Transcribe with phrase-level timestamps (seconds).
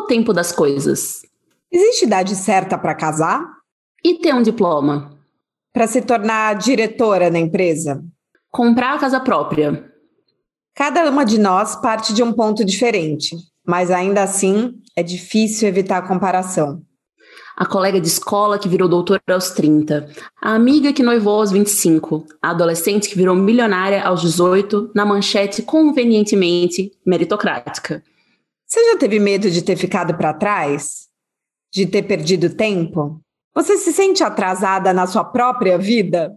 [0.00, 1.22] o tempo das coisas?
[1.70, 3.44] Existe idade certa para casar?
[4.02, 5.18] E ter um diploma?
[5.72, 8.02] Para se tornar diretora na empresa?
[8.50, 9.88] Comprar a casa própria?
[10.74, 13.36] Cada uma de nós parte de um ponto diferente,
[13.66, 16.82] mas ainda assim é difícil evitar a comparação.
[17.56, 20.08] A colega de escola que virou doutora aos 30,
[20.40, 25.62] a amiga que noivou aos 25, a adolescente que virou milionária aos 18, na manchete
[25.62, 28.02] convenientemente meritocrática.
[28.70, 31.08] Você já teve medo de ter ficado para trás?
[31.74, 33.20] De ter perdido tempo?
[33.52, 36.32] Você se sente atrasada na sua própria vida?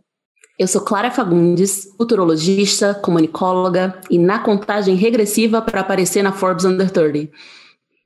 [0.57, 6.89] Eu sou Clara Fagundes, futurologista, comunicóloga e na contagem regressiva para aparecer na Forbes Under
[6.89, 7.31] 30.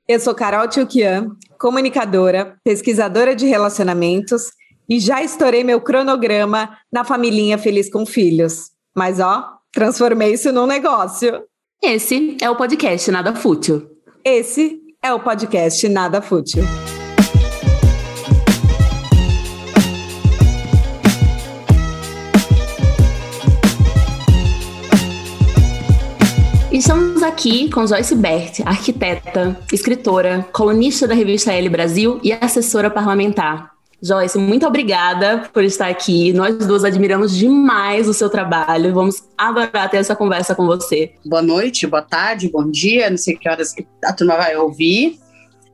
[0.06, 4.50] Eu sou Carol Tchukian, comunicadora, pesquisadora de relacionamentos
[4.86, 8.72] e já estourei meu cronograma na família Feliz com Filhos.
[8.94, 11.44] Mas ó, transformei isso num negócio.
[11.82, 13.97] Esse é o podcast Nada Fútil.
[14.24, 16.64] Esse é o podcast Nada Fútil.
[26.72, 33.77] Estamos aqui com Joyce Bert, arquiteta, escritora, colunista da revista L Brasil e assessora parlamentar.
[34.00, 36.32] Joyce, muito obrigada por estar aqui.
[36.32, 38.94] Nós duas admiramos demais o seu trabalho.
[38.94, 41.14] Vamos adorar ter essa conversa com você.
[41.24, 43.10] Boa noite, boa tarde, bom dia.
[43.10, 43.74] Não sei que horas
[44.04, 45.18] a turma vai ouvir.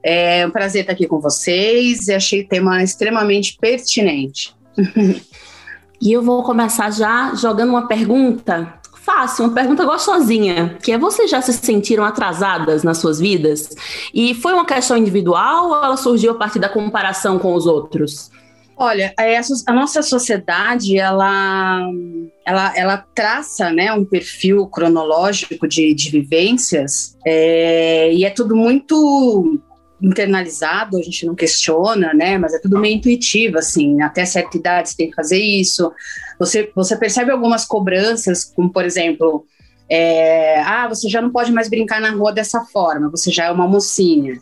[0.02, 4.54] É um prazer estar aqui com vocês e achei o tema extremamente pertinente.
[6.00, 11.30] e eu vou começar já jogando uma pergunta fácil, uma pergunta gostosinha, que é: vocês
[11.30, 13.68] já se sentiram atrasadas nas suas vidas?
[14.12, 18.30] E foi uma questão individual ou ela surgiu a partir da comparação com os outros?
[18.76, 21.80] Olha, é, a, nossa sociedade ela,
[22.44, 29.60] ela, ela traça né, um perfil cronológico de, de vivências é, e é tudo muito
[30.04, 32.36] internalizado, a gente não questiona, né?
[32.36, 34.02] Mas é tudo meio intuitivo, assim.
[34.02, 35.90] Até certa idade você tem que fazer isso.
[36.38, 39.46] Você, você percebe algumas cobranças, como por exemplo,
[39.88, 43.50] é, ah, você já não pode mais brincar na rua dessa forma, você já é
[43.50, 44.40] uma mocinha.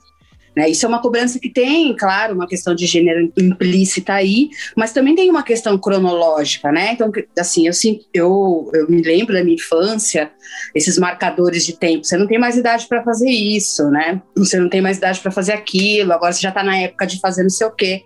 [0.54, 0.68] Né?
[0.68, 5.14] Isso é uma cobrança que tem, claro, uma questão de gênero implícita aí, mas também
[5.14, 6.92] tem uma questão cronológica, né?
[6.92, 7.72] Então, assim, eu,
[8.12, 10.30] eu, eu me lembro da minha infância,
[10.74, 12.04] esses marcadores de tempo.
[12.04, 14.20] Você não tem mais idade para fazer isso, né?
[14.36, 17.18] Você não tem mais idade para fazer aquilo, agora você já está na época de
[17.18, 18.02] fazer não sei o quê.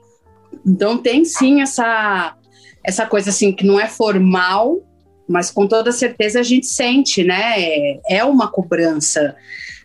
[0.65, 2.37] Então, tem sim essa,
[2.85, 4.81] essa coisa assim que não é formal,
[5.29, 7.55] mas com toda certeza a gente sente, né?
[8.09, 9.37] É, uma cobrança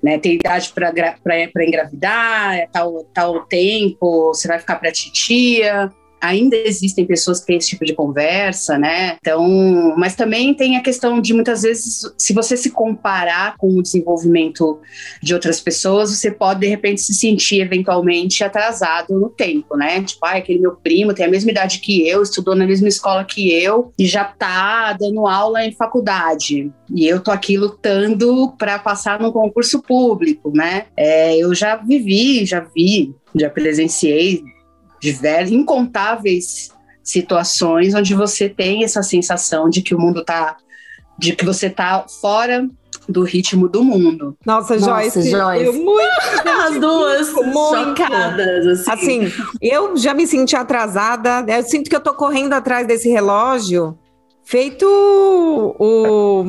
[0.02, 0.18] né?
[0.18, 5.92] Tem idade para engravidar, é tal, tal tempo, você vai ficar para titia
[6.22, 9.18] ainda existem pessoas que têm esse tipo de conversa, né?
[9.20, 13.82] Então, mas também tem a questão de muitas vezes, se você se comparar com o
[13.82, 14.80] desenvolvimento
[15.22, 20.04] de outras pessoas, você pode de repente se sentir eventualmente atrasado no tempo, né?
[20.04, 23.26] Tipo, ah, aquele meu primo tem a mesma idade que eu, estudou na mesma escola
[23.26, 26.72] que eu e já tá dando aula em faculdade.
[26.94, 30.86] E eu tô aqui lutando para passar num concurso público, né?
[30.96, 34.44] É, eu já vivi, já vi, já presenciei
[35.02, 36.72] diversas, incontáveis
[37.04, 40.56] situações onde você tem essa sensação de que o mundo está,
[41.18, 42.70] de que você está fora
[43.10, 44.38] do ritmo do mundo.
[44.46, 45.66] Nossa, Joyce, Nossa, Joyce.
[45.66, 48.00] Eu muito, as duas muito.
[48.00, 48.88] chocadas.
[48.88, 49.26] Assim.
[49.26, 51.44] assim, eu já me senti atrasada.
[51.48, 53.98] Eu sinto que eu tô correndo atrás desse relógio,
[54.44, 56.46] feito o,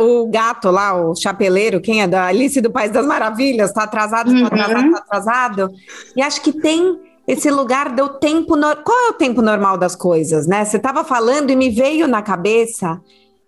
[0.00, 4.30] o gato lá, o chapeleiro, quem é da Alice do País das Maravilhas, tá atrasado,
[4.32, 4.92] tá atrasado, uhum.
[4.92, 5.70] tá atrasado.
[6.14, 8.56] E acho que tem esse lugar do tempo.
[8.56, 8.76] No...
[8.76, 10.64] Qual é o tempo normal das coisas, né?
[10.64, 13.00] Você estava falando e me veio na cabeça.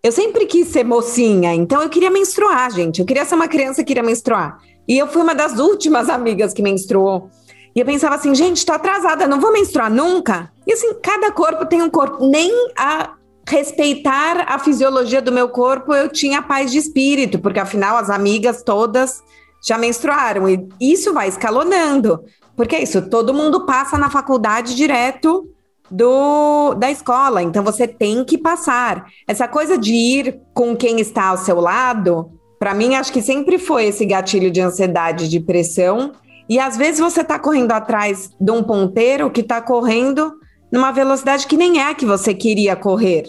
[0.03, 3.01] Eu sempre quis ser mocinha, então eu queria menstruar, gente.
[3.01, 4.59] Eu queria ser uma criança que queria menstruar.
[4.89, 7.29] E eu fui uma das últimas amigas que menstruou.
[7.75, 10.51] E eu pensava assim, gente, tô atrasada, não vou menstruar nunca.
[10.67, 12.27] E assim, cada corpo tem um corpo.
[12.27, 13.15] Nem a
[13.49, 18.63] respeitar a fisiologia do meu corpo eu tinha paz de espírito, porque afinal as amigas
[18.63, 19.23] todas
[19.63, 20.49] já menstruaram.
[20.49, 22.25] E isso vai escalonando.
[22.57, 25.49] Porque é isso, todo mundo passa na faculdade direto
[25.91, 29.07] do da escola, então você tem que passar.
[29.29, 33.59] Essa coisa de ir com quem está ao seu lado, para mim acho que sempre
[33.59, 36.13] foi esse gatilho de ansiedade, de pressão.
[36.49, 40.33] E às vezes você está correndo atrás de um ponteiro que está correndo
[40.73, 43.25] numa velocidade que nem é a que você queria correr.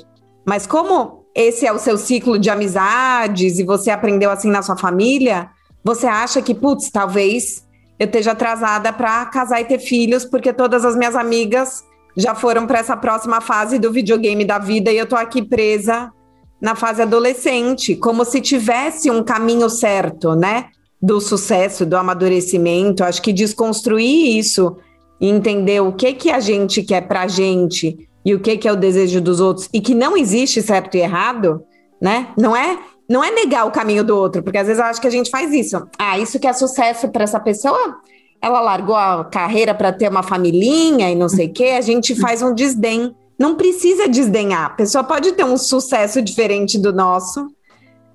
[0.46, 4.78] Mas como esse é o seu ciclo de amizades e você aprendeu assim na sua
[4.78, 5.50] família,
[5.84, 7.67] você acha que, putz, talvez
[8.00, 11.84] eu esteja atrasada para casar e ter filhos, porque todas as minhas amigas
[12.16, 16.12] já foram para essa próxima fase do videogame da vida e eu tô aqui presa
[16.60, 20.70] na fase adolescente, como se tivesse um caminho certo, né?
[21.02, 23.04] do sucesso, do amadurecimento.
[23.04, 24.78] Acho que desconstruir isso
[25.20, 28.72] e entender o que que a gente quer pra gente e o que que é
[28.72, 31.64] o desejo dos outros e que não existe certo e errado,
[32.02, 32.30] né?
[32.38, 32.78] Não é
[33.10, 35.30] não é negar o caminho do outro, porque às vezes eu acho que a gente
[35.30, 35.88] faz isso.
[35.98, 37.98] Ah, isso que é sucesso para essa pessoa,
[38.42, 42.16] ela largou a carreira para ter uma familhinha e não sei o quê, a gente
[42.16, 43.16] faz um desdém.
[43.40, 44.66] Não precisa desdenhar.
[44.66, 47.48] A pessoa pode ter um sucesso diferente do nosso,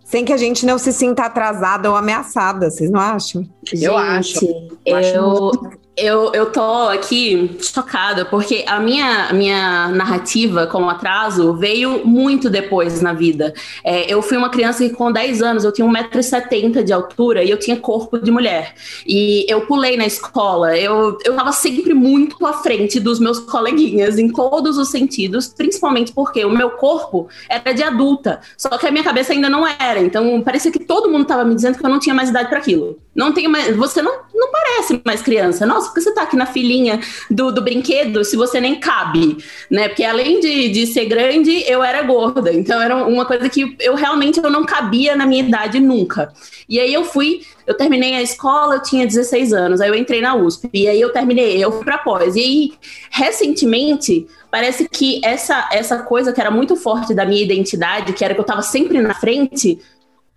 [0.05, 3.49] sem que a gente não se sinta atrasada ou ameaçada, vocês não acham?
[3.73, 4.45] Eu acho.
[4.85, 5.51] Eu, eu,
[5.97, 12.49] eu, eu tô aqui chocada, porque a minha, minha narrativa com o atraso veio muito
[12.49, 13.53] depois na vida.
[13.85, 17.51] É, eu fui uma criança que, com 10 anos, eu tinha 1,70m de altura e
[17.51, 18.75] eu tinha corpo de mulher.
[19.07, 24.19] E eu pulei na escola, eu, eu tava sempre muito à frente dos meus coleguinhas,
[24.19, 28.91] em todos os sentidos, principalmente porque o meu corpo era de adulta, só que a
[28.91, 30.01] minha cabeça ainda não era.
[30.01, 32.59] Então, parecia que todo mundo tava me dizendo que eu não tinha mais idade para
[32.59, 32.99] aquilo.
[33.15, 35.67] Não tenho mais, você não, não parece mais criança.
[35.67, 37.01] Nossa, porque você tá aqui na filinha
[37.31, 39.37] do, do brinquedo se você nem cabe,
[39.71, 39.89] né?
[39.89, 42.53] Porque além de, de ser grande, eu era gorda.
[42.53, 46.33] Então era uma coisa que eu realmente eu não cabia na minha idade nunca.
[46.69, 50.21] E aí eu fui, eu terminei a escola, eu tinha 16 anos, aí eu entrei
[50.21, 50.71] na USP.
[50.73, 52.37] E aí eu terminei, eu fui pra pós.
[52.37, 52.73] E aí,
[53.11, 58.35] recentemente, parece que essa, essa coisa que era muito forte da minha identidade, que era
[58.35, 59.81] que eu tava sempre na frente,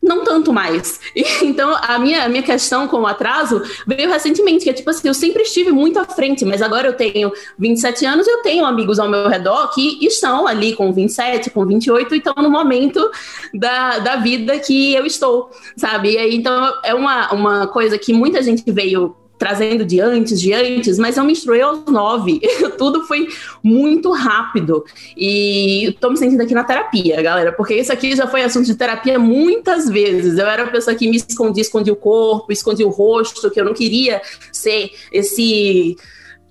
[0.05, 0.99] não tanto mais.
[1.41, 5.07] Então, a minha, a minha questão com o atraso veio recentemente, que é tipo assim,
[5.07, 8.65] eu sempre estive muito à frente, mas agora eu tenho 27 anos e eu tenho
[8.65, 13.09] amigos ao meu redor que estão ali com 27, com 28 e estão no momento
[13.53, 16.13] da, da vida que eu estou, sabe?
[16.13, 20.53] E aí, então, é uma, uma coisa que muita gente veio trazendo de antes, de
[20.53, 22.39] antes, mas eu menstruei aos nove.
[22.77, 23.27] Tudo foi
[23.63, 24.83] muito rápido.
[25.15, 28.75] E estou me sentindo aqui na terapia, galera, porque isso aqui já foi assunto de
[28.75, 30.37] terapia muitas vezes.
[30.37, 33.65] Eu era a pessoa que me escondia, escondia o corpo, escondia o rosto, que eu
[33.65, 34.21] não queria
[34.51, 35.95] ser esse,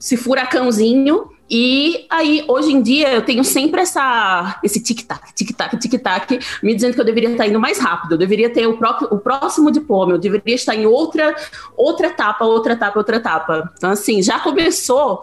[0.00, 1.33] esse furacãozinho.
[1.48, 6.94] E aí, hoje em dia, eu tenho sempre essa, esse tic-tac, tic-tac, tic-tac, me dizendo
[6.94, 10.12] que eu deveria estar indo mais rápido, eu deveria ter o, próprio, o próximo diploma,
[10.12, 11.34] eu deveria estar em outra,
[11.76, 13.72] outra etapa, outra etapa, outra etapa.
[13.76, 15.20] Então, assim, já começou,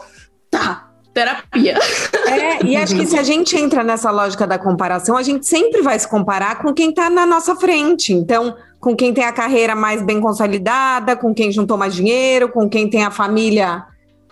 [0.50, 1.80] tá, terapia.
[2.28, 5.82] É, e acho que se a gente entra nessa lógica da comparação, a gente sempre
[5.82, 8.14] vai se comparar com quem está na nossa frente.
[8.14, 12.70] Então, com quem tem a carreira mais bem consolidada, com quem juntou mais dinheiro, com
[12.70, 13.86] quem tem a família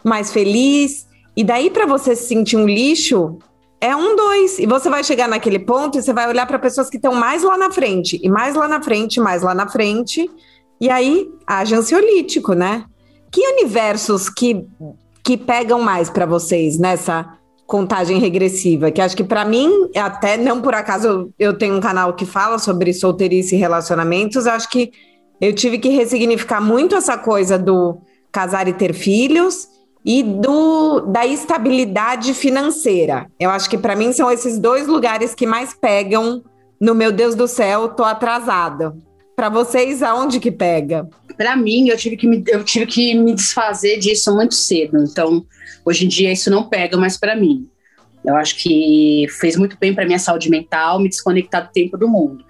[0.03, 1.08] mais feliz.
[1.39, 3.37] E daí para você se sentir um lixo,
[3.79, 4.59] é um, dois.
[4.59, 7.43] E você vai chegar naquele ponto e você vai olhar para pessoas que estão mais
[7.43, 10.29] lá na frente, e mais lá na frente, mais lá na frente.
[10.81, 12.83] E aí, haja ansiolítico, né?
[13.31, 14.67] Que universos que,
[15.23, 17.25] que pegam mais para vocês nessa
[17.65, 18.91] contagem regressiva?
[18.91, 22.59] Que acho que para mim, até não por acaso eu tenho um canal que fala
[22.59, 24.91] sobre solteirice e relacionamentos, acho que
[25.39, 27.97] eu tive que ressignificar muito essa coisa do
[28.29, 33.27] casar e ter filhos e do, da estabilidade financeira.
[33.39, 36.43] Eu acho que para mim são esses dois lugares que mais pegam
[36.79, 38.95] no meu Deus do céu, tô atrasada.
[39.35, 41.07] Para vocês, aonde que pega?
[41.37, 44.97] Para mim, eu tive, que me, eu tive que me desfazer disso muito cedo.
[45.03, 45.45] Então,
[45.85, 47.67] hoje em dia, isso não pega mais para mim.
[48.23, 52.07] Eu acho que fez muito bem para minha saúde mental me desconectar do tempo do
[52.07, 52.43] mundo.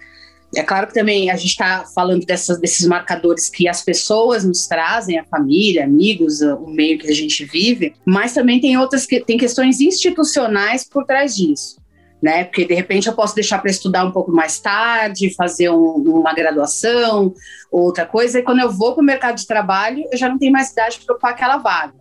[0.54, 4.66] É claro que também a gente está falando dessas, desses marcadores que as pessoas nos
[4.66, 9.20] trazem, a família, amigos, o meio que a gente vive, mas também tem outras que
[9.20, 11.78] tem questões institucionais por trás disso.
[12.20, 12.44] Né?
[12.44, 16.34] Porque de repente eu posso deixar para estudar um pouco mais tarde, fazer um, uma
[16.34, 17.32] graduação,
[17.70, 20.52] outra coisa, e quando eu vou para o mercado de trabalho, eu já não tenho
[20.52, 21.94] mais idade para ocupar aquela vaga.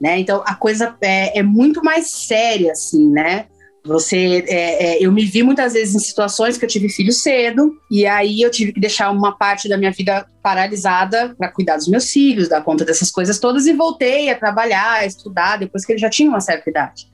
[0.00, 0.18] Né?
[0.18, 3.46] Então a coisa é, é muito mais séria, assim, né?
[3.84, 7.78] Você, é, é, eu me vi muitas vezes em situações que eu tive filho cedo
[7.90, 11.88] e aí eu tive que deixar uma parte da minha vida paralisada para cuidar dos
[11.88, 15.92] meus filhos, dar conta dessas coisas todas e voltei a trabalhar, a estudar depois que
[15.92, 17.09] ele já tinha uma certa idade.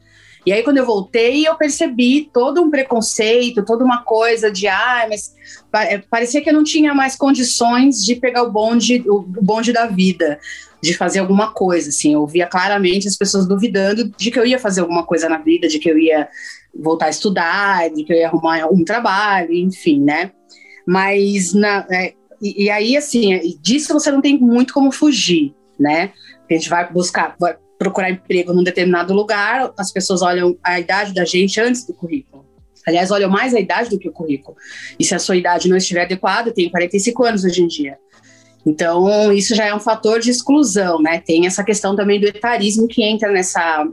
[0.47, 5.07] E aí quando eu voltei, eu percebi todo um preconceito, toda uma coisa de, ah,
[5.09, 5.35] mas
[5.75, 9.87] é, parecia que eu não tinha mais condições de pegar o bonde, o bonde da
[9.87, 10.38] vida
[10.81, 14.59] de fazer alguma coisa, assim, eu via claramente as pessoas duvidando de que eu ia
[14.59, 16.29] fazer alguma coisa na vida, de que eu ia
[16.73, 20.31] voltar a estudar, de que eu ia arrumar um trabalho, enfim, né?
[20.87, 26.12] Mas, na, é, e, e, aí, assim, disso você não tem muito como fugir, né?
[26.49, 27.37] a gente vai buscar,
[27.78, 32.45] procurar emprego num determinado lugar, as pessoas olham a idade da gente antes do currículo.
[32.87, 34.56] Aliás, olham mais a idade do que o currículo.
[34.99, 37.99] E se a sua idade não estiver adequada, tenho 45 anos hoje em dia.
[38.64, 41.21] Então, isso já é um fator de exclusão, né?
[41.25, 43.87] Tem essa questão também do etarismo que entra nessa,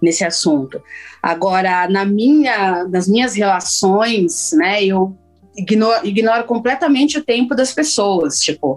[0.00, 0.82] nesse assunto.
[1.22, 5.16] Agora, na minha, nas minhas relações, né, eu
[5.56, 8.38] ignoro, ignoro completamente o tempo das pessoas.
[8.38, 8.76] Tipo,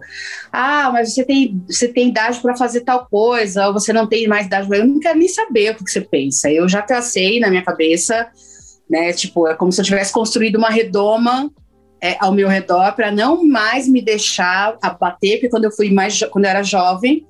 [0.51, 4.27] ah, mas você tem, você tem idade para fazer tal coisa, ou você não tem
[4.27, 4.67] mais idade.
[4.71, 6.51] Eu não quero nem saber o que você pensa.
[6.51, 8.27] Eu já tracei na minha cabeça,
[8.89, 9.13] né?
[9.13, 11.51] Tipo, é como se eu tivesse construído uma redoma
[12.01, 16.19] é, ao meu redor para não mais me deixar abater, porque quando eu fui mais,
[16.31, 17.25] quando eu era jovem,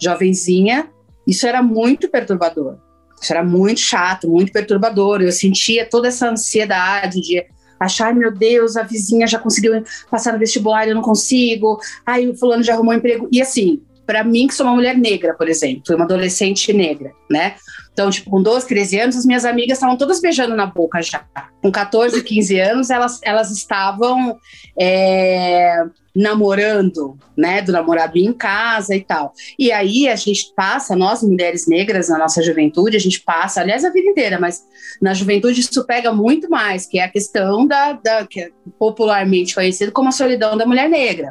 [0.00, 0.88] jovenzinha,
[1.26, 2.78] isso era muito perturbador.
[3.20, 5.22] Isso era muito chato, muito perturbador.
[5.22, 7.46] Eu sentia toda essa ansiedade de
[7.78, 11.78] achar, meu Deus, a vizinha já conseguiu passar no vestibular, eu não consigo.
[12.06, 13.28] Ai, o fulano já arrumou um emprego.
[13.30, 17.54] E assim, para mim, que sou uma mulher negra, por exemplo, uma adolescente negra, né?
[17.92, 21.24] Então, tipo, com 12, 13 anos, as minhas amigas estavam todas beijando na boca já.
[21.62, 24.36] Com 14, 15 anos, elas, elas estavam
[24.78, 25.84] é,
[26.14, 29.32] namorando, né, do namorado em casa e tal.
[29.58, 33.84] E aí a gente passa, nós mulheres negras na nossa juventude, a gente passa, aliás,
[33.84, 34.64] a vida inteira, mas
[35.02, 39.54] na juventude isso pega muito mais, que é a questão da, da que é popularmente
[39.54, 41.30] conhecido como a solidão da mulher negra,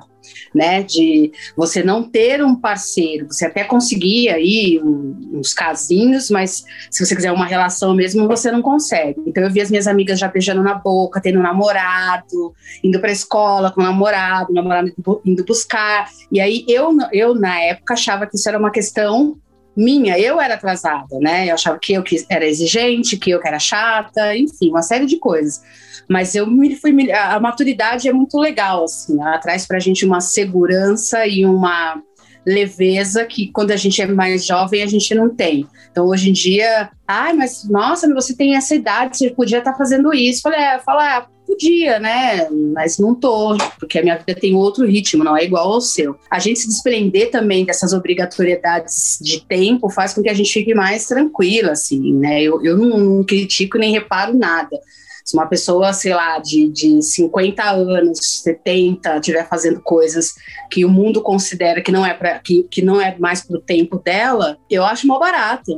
[0.53, 6.63] né, de você não ter um parceiro, você até conseguir aí um, uns casinhos, mas
[6.91, 9.21] se você quiser uma relação mesmo, você não consegue.
[9.25, 12.53] Então eu vi as minhas amigas já beijando na boca, tendo namorado,
[12.83, 16.09] indo para escola com namorado, namorado namorado indo buscar.
[16.31, 19.37] E aí eu, eu, na época, achava que isso era uma questão
[19.75, 21.49] minha, eu era atrasada, né?
[21.49, 25.05] Eu achava que eu que era exigente, que eu que era chata, enfim, uma série
[25.05, 25.61] de coisas.
[26.09, 27.11] Mas eu me fui.
[27.11, 32.01] A maturidade é muito legal, assim, ela traz pra gente uma segurança e uma
[32.45, 35.67] leveza que quando a gente é mais jovem a gente não tem.
[35.91, 39.77] Então hoje em dia, ai, mas nossa, você tem essa idade, você podia estar tá
[39.77, 40.41] fazendo isso.
[40.41, 42.47] Falei, é, fala, ah, podia, né?
[42.73, 46.17] Mas não tô, porque a minha vida tem outro ritmo, não é igual ao seu.
[46.29, 50.73] A gente se desprender também dessas obrigatoriedades de tempo faz com que a gente fique
[50.73, 52.41] mais tranquila, assim, né?
[52.41, 54.79] Eu, eu não, não critico nem reparo nada.
[55.23, 60.33] Se uma pessoa, sei lá, de, de 50 anos, 70, estiver fazendo coisas
[60.69, 63.97] que o mundo considera que não é para que, que não é mais pro tempo
[63.97, 65.77] dela, eu acho mal barato.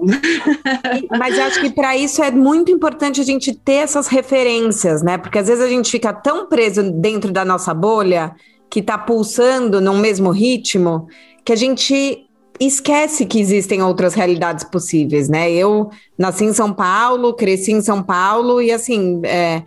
[1.17, 5.17] Mas eu acho que para isso é muito importante a gente ter essas referências, né?
[5.17, 8.35] Porque às vezes a gente fica tão preso dentro da nossa bolha
[8.69, 11.07] que está pulsando no mesmo ritmo
[11.45, 12.25] que a gente
[12.59, 15.51] esquece que existem outras realidades possíveis, né?
[15.51, 19.63] Eu nasci em São Paulo, cresci em São Paulo e assim, é,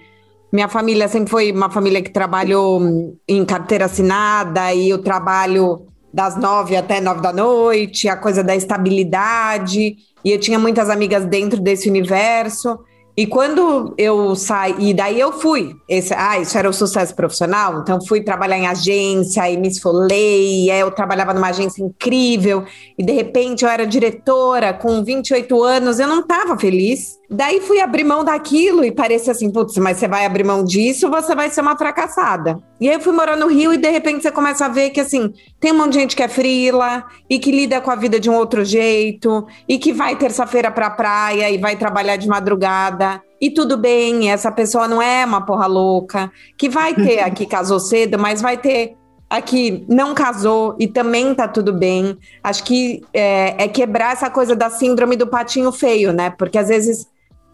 [0.53, 2.81] minha família sempre foi uma família que trabalhou
[3.29, 8.57] em carteira assinada e o trabalho das nove até nove da noite, a coisa da
[8.57, 9.97] estabilidade.
[10.25, 12.79] E eu tinha muitas amigas dentro desse universo.
[13.19, 17.81] E quando eu saí, e daí eu fui, esse, ah, isso era o sucesso profissional,
[17.81, 22.65] então fui trabalhar em agência e me esfolei, eu trabalhava numa agência incrível,
[22.97, 27.18] e de repente eu era diretora com 28 anos, eu não estava feliz.
[27.31, 31.11] Daí fui abrir mão daquilo e parecia assim, putz, mas você vai abrir mão disso,
[31.11, 32.59] você vai ser uma fracassada.
[32.81, 35.01] E aí eu fui morar no Rio e de repente você começa a ver que
[35.01, 38.19] assim, tem um monte de gente que é frila e que lida com a vida
[38.19, 43.23] de um outro jeito e que vai terça-feira pra praia e vai trabalhar de madrugada.
[43.39, 47.79] E tudo bem, essa pessoa não é uma porra louca, que vai ter aqui casou
[47.79, 48.97] cedo, mas vai ter
[49.29, 52.17] aqui não casou e também tá tudo bem.
[52.43, 56.31] Acho que é, é quebrar essa coisa da síndrome do patinho feio, né?
[56.31, 57.07] Porque às vezes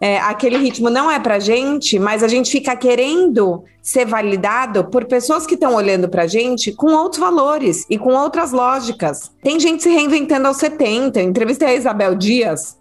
[0.05, 5.05] é, aquele ritmo não é pra gente, mas a gente fica querendo ser validado por
[5.05, 9.31] pessoas que estão olhando pra gente com outros valores e com outras lógicas.
[9.41, 11.19] Tem gente se reinventando aos 70.
[11.19, 12.77] Eu entrevistei a Isabel Dias,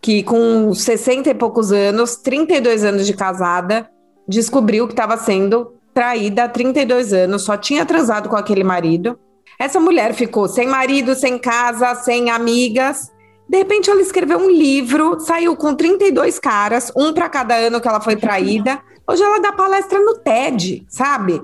[0.00, 3.90] que com 60 e poucos anos, 32 anos de casada,
[4.28, 9.18] descobriu que estava sendo traída há 32 anos, só tinha transado com aquele marido.
[9.58, 13.10] Essa mulher ficou sem marido, sem casa, sem amigas
[13.48, 17.88] de repente, ela escreveu um livro, saiu com 32 caras, um para cada ano que
[17.88, 18.78] ela foi traída.
[19.08, 21.40] Hoje ela dá palestra no TED, sabe?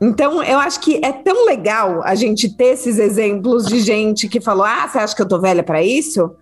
[0.00, 4.40] Então, eu acho que é tão legal a gente ter esses exemplos de gente que
[4.40, 6.34] falou: Ah, você acha que eu tô velha para isso?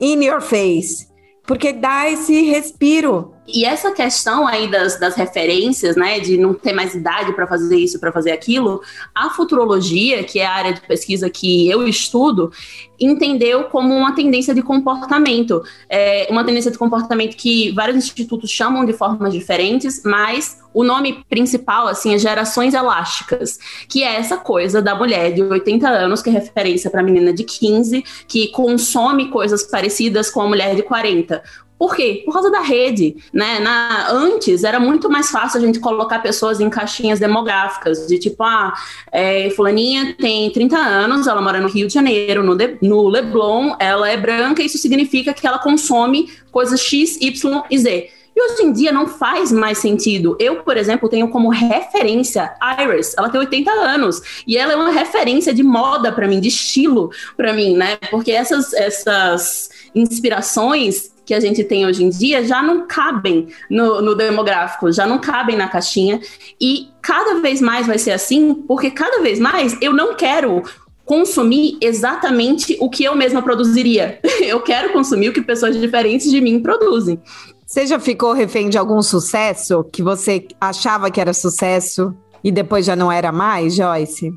[0.00, 1.08] In your face.
[1.44, 6.72] Porque dá esse respiro e essa questão aí das, das referências, né, de não ter
[6.72, 8.80] mais idade para fazer isso, para fazer aquilo,
[9.14, 12.52] a futurologia, que é a área de pesquisa que eu estudo,
[13.00, 15.62] entendeu como uma tendência de comportamento.
[15.88, 21.24] É uma tendência de comportamento que vários institutos chamam de formas diferentes, mas o nome
[21.28, 26.30] principal, assim, é gerações elásticas, que é essa coisa da mulher de 80 anos, que
[26.30, 30.82] é referência para a menina de 15, que consome coisas parecidas com a mulher de
[30.82, 31.42] 40.
[31.80, 32.20] Por quê?
[32.26, 33.58] Por causa da rede, né?
[33.58, 38.42] Na, antes era muito mais fácil a gente colocar pessoas em caixinhas demográficas, de tipo,
[38.42, 38.74] ah,
[39.10, 43.76] é, fulaninha tem 30 anos, ela mora no Rio de Janeiro, no, de, no Leblon,
[43.78, 48.10] ela é branca, isso significa que ela consome coisas X, Y e Z.
[48.36, 50.36] E hoje em dia não faz mais sentido.
[50.38, 53.14] Eu, por exemplo, tenho como referência Iris.
[53.16, 57.10] Ela tem 80 anos e ela é uma referência de moda para mim, de estilo
[57.36, 57.96] para mim, né?
[58.10, 64.02] Porque essas essas inspirações que a gente tem hoje em dia já não cabem no,
[64.02, 66.20] no, demográfico, já não cabem na caixinha.
[66.60, 70.62] E cada vez mais vai ser assim, porque cada vez mais eu não quero
[71.04, 74.20] consumir exatamente o que eu mesma produziria.
[74.40, 77.20] Eu quero consumir o que pessoas diferentes de mim produzem.
[77.66, 82.86] Você já ficou refém de algum sucesso que você achava que era sucesso e depois
[82.86, 84.32] já não era mais, Joyce?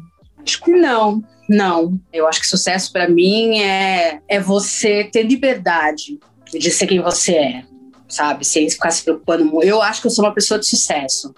[0.46, 2.00] Acho que não, não.
[2.12, 6.20] Eu acho que sucesso para mim é, é você ter liberdade
[6.52, 7.64] de ser quem você é,
[8.08, 8.46] sabe?
[8.46, 9.64] Sem ficar se preocupando.
[9.64, 11.34] Eu acho que eu sou uma pessoa de sucesso,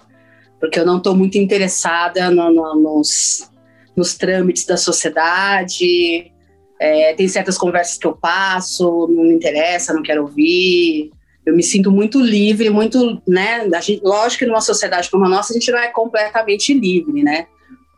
[0.60, 3.50] porque eu não estou muito interessada no, no, nos
[3.96, 6.32] nos trâmites da sociedade.
[6.80, 11.12] É, tem certas conversas que eu passo, não me interessa, não quero ouvir.
[11.46, 13.68] Eu me sinto muito livre, muito, né?
[13.74, 17.24] A gente, lógico que numa sociedade como a nossa, a gente não é completamente livre,
[17.24, 17.48] né?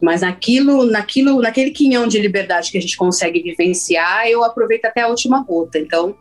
[0.01, 5.01] Mas naquilo, naquilo, naquele quinhão de liberdade que a gente consegue vivenciar, eu aproveito até
[5.01, 5.79] a última gota.
[5.79, 6.15] Então,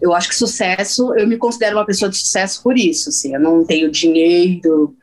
[0.00, 3.08] eu acho que sucesso, eu me considero uma pessoa de sucesso por isso.
[3.08, 4.94] Assim, eu não tenho dinheiro,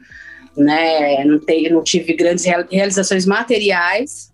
[0.56, 1.24] né?
[1.26, 4.32] Não, tenho, não tive grandes realizações materiais,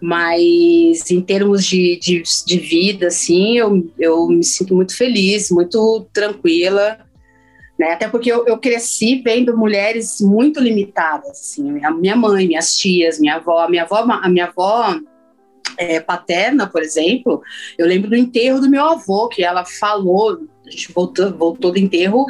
[0.00, 6.06] mas em termos de, de, de, vida, assim, eu, eu me sinto muito feliz, muito
[6.12, 6.98] tranquila,
[7.82, 7.94] né?
[7.94, 13.18] Até porque eu, eu cresci vendo mulheres muito limitadas, assim, a minha mãe, minhas tias,
[13.18, 14.96] minha avó, minha avó, a minha avó
[15.76, 17.42] é, paterna, por exemplo,
[17.76, 21.78] eu lembro do enterro do meu avô, que ela falou, a gente voltou, voltou do
[21.80, 22.24] enterro,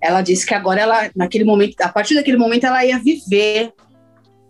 [0.00, 3.72] ela disse que agora ela, naquele momento, a partir daquele momento, ela ia viver.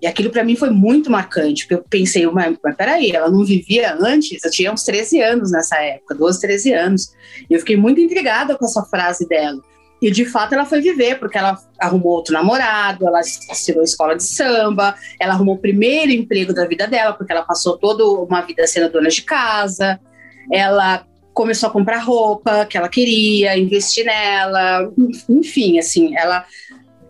[0.01, 3.45] E aquilo para mim foi muito marcante, porque eu pensei, mas, mas peraí, ela não
[3.45, 4.43] vivia antes?
[4.43, 7.13] Eu tinha uns 13 anos nessa época, 12, 13 anos.
[7.49, 9.61] E eu fiquei muito intrigada com essa frase dela.
[10.05, 14.23] E de fato ela foi viver, porque ela arrumou outro namorado, ela assinou escola de
[14.23, 18.67] samba, ela arrumou o primeiro emprego da vida dela, porque ela passou toda uma vida
[18.67, 19.99] sendo dona de casa.
[20.53, 24.93] Ela começou a comprar roupa que ela queria, investir nela,
[25.27, 26.45] enfim, assim, ela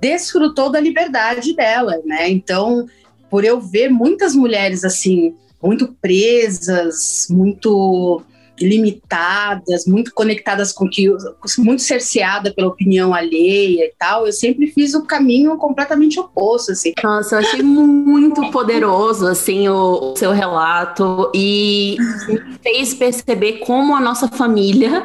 [0.01, 2.31] desfrutou da liberdade dela, né?
[2.31, 2.87] Então,
[3.29, 8.23] por eu ver muitas mulheres assim, muito presas, muito
[8.61, 11.11] limitadas, muito conectadas com que,
[11.59, 16.93] muito cerceada pela opinião alheia e tal, eu sempre fiz o caminho completamente oposto, assim.
[17.03, 21.97] Nossa, eu achei muito poderoso, assim, o, o seu relato e
[22.29, 25.03] me fez perceber como a nossa família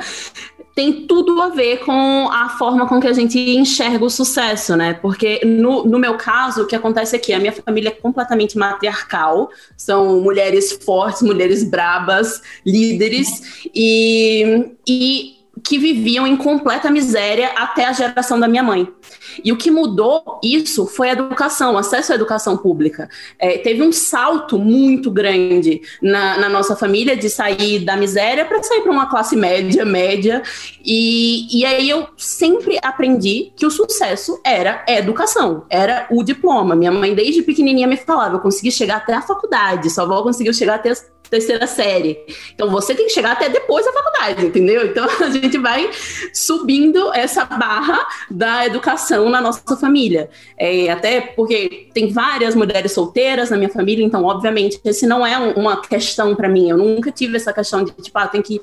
[0.79, 4.93] tem tudo a ver com a forma com que a gente enxerga o sucesso, né?
[4.93, 9.49] Porque no, no meu caso, o que acontece aqui, a minha família é completamente matriarcal,
[9.75, 17.93] são mulheres fortes, mulheres brabas, líderes, e, e que viviam em completa miséria até a
[17.93, 18.87] geração da minha mãe.
[19.43, 23.09] E o que mudou isso foi a educação, acesso à educação pública.
[23.37, 28.61] É, teve um salto muito grande na, na nossa família de sair da miséria para
[28.63, 30.41] sair para uma classe média, média.
[30.83, 36.75] E, e aí eu sempre aprendi que o sucesso era a educação, era o diploma.
[36.75, 40.53] Minha mãe, desde pequenininha, me falava: eu consegui chegar até a faculdade, só vou conseguir
[40.53, 40.93] chegar até
[41.29, 42.17] terceira série.
[42.53, 44.85] Então você tem que chegar até depois da faculdade, entendeu?
[44.85, 45.89] Então a gente vai
[46.33, 50.29] subindo essa barra da educação na nossa família.
[50.57, 55.37] É, até porque tem várias mulheres solteiras na minha família, então obviamente esse não é
[55.37, 56.69] uma questão para mim.
[56.69, 58.61] Eu nunca tive essa questão de tipo, ah, tem que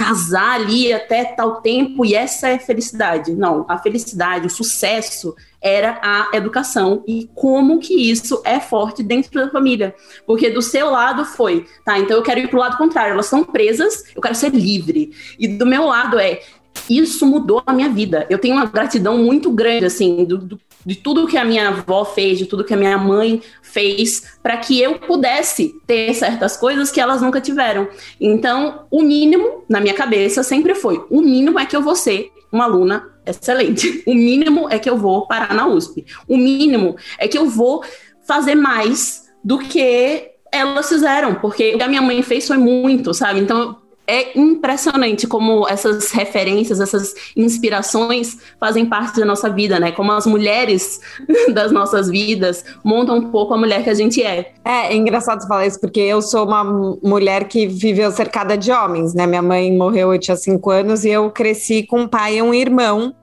[0.00, 3.34] casar ali até tal tempo e essa é felicidade.
[3.34, 9.30] Não, a felicidade, o sucesso era a educação e como que isso é forte dentro
[9.30, 9.94] da família.
[10.26, 13.44] Porque do seu lado foi, tá, então eu quero ir pro lado contrário, elas estão
[13.44, 15.12] presas, eu quero ser livre.
[15.38, 16.40] E do meu lado é,
[16.88, 18.26] isso mudou a minha vida.
[18.28, 22.04] Eu tenho uma gratidão muito grande, assim, do, do, de tudo que a minha avó
[22.04, 26.90] fez, de tudo que a minha mãe fez, para que eu pudesse ter certas coisas
[26.90, 27.88] que elas nunca tiveram.
[28.20, 32.30] Então, o mínimo, na minha cabeça, sempre foi: o mínimo é que eu vou ser
[32.50, 34.02] uma aluna excelente.
[34.06, 36.04] O mínimo é que eu vou parar na USP.
[36.26, 37.84] O mínimo é que eu vou
[38.26, 43.14] fazer mais do que elas fizeram, porque o que a minha mãe fez foi muito,
[43.14, 43.38] sabe?
[43.38, 43.79] Então,
[44.10, 49.92] é impressionante como essas referências, essas inspirações fazem parte da nossa vida, né?
[49.92, 51.00] Como as mulheres
[51.54, 54.52] das nossas vidas montam um pouco a mulher que a gente é.
[54.64, 59.14] É, é engraçado falar isso, porque eu sou uma mulher que viveu cercada de homens,
[59.14, 59.26] né?
[59.26, 62.52] Minha mãe morreu, eu tinha cinco anos, e eu cresci com um pai e um
[62.52, 63.14] irmão.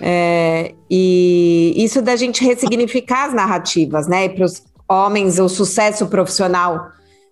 [0.00, 4.28] É, e isso da gente ressignificar as narrativas, né?
[4.28, 6.90] Para os homens, o sucesso profissional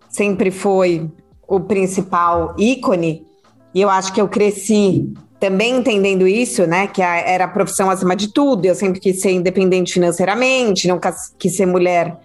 [0.08, 1.08] sempre foi
[1.48, 3.26] o principal ícone,
[3.74, 7.90] e eu acho que eu cresci também entendendo isso, né, que a, era a profissão
[7.90, 10.98] acima de tudo, eu sempre quis ser independente financeiramente, não
[11.38, 12.18] quis ser mulher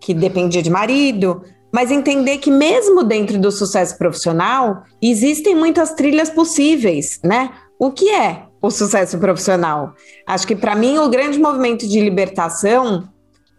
[0.00, 6.28] que dependia de marido, mas entender que mesmo dentro do sucesso profissional, existem muitas trilhas
[6.28, 7.50] possíveis, né?
[7.78, 9.94] O que é o sucesso profissional?
[10.26, 13.08] Acho que para mim o grande movimento de libertação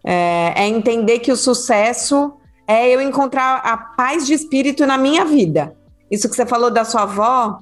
[0.04, 2.34] é, é entender que o sucesso
[2.66, 5.74] é eu encontrar a paz de espírito na minha vida.
[6.10, 7.60] Isso que você falou da sua avó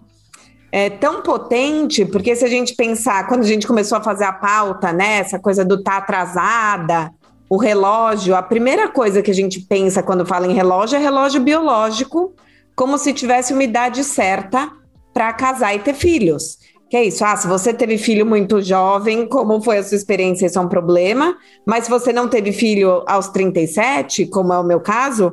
[0.70, 4.32] é tão potente, porque se a gente pensar, quando a gente começou a fazer a
[4.32, 7.12] pauta, né, essa coisa do tá atrasada,
[7.48, 11.40] o relógio, a primeira coisa que a gente pensa quando fala em relógio é relógio
[11.42, 12.34] biológico,
[12.74, 14.72] como se tivesse uma idade certa
[15.12, 16.56] para casar e ter filhos.
[16.92, 20.44] Que é isso, ah, se você teve filho muito jovem, como foi a sua experiência,
[20.44, 21.34] isso é um problema.
[21.64, 25.32] Mas se você não teve filho aos 37, como é o meu caso,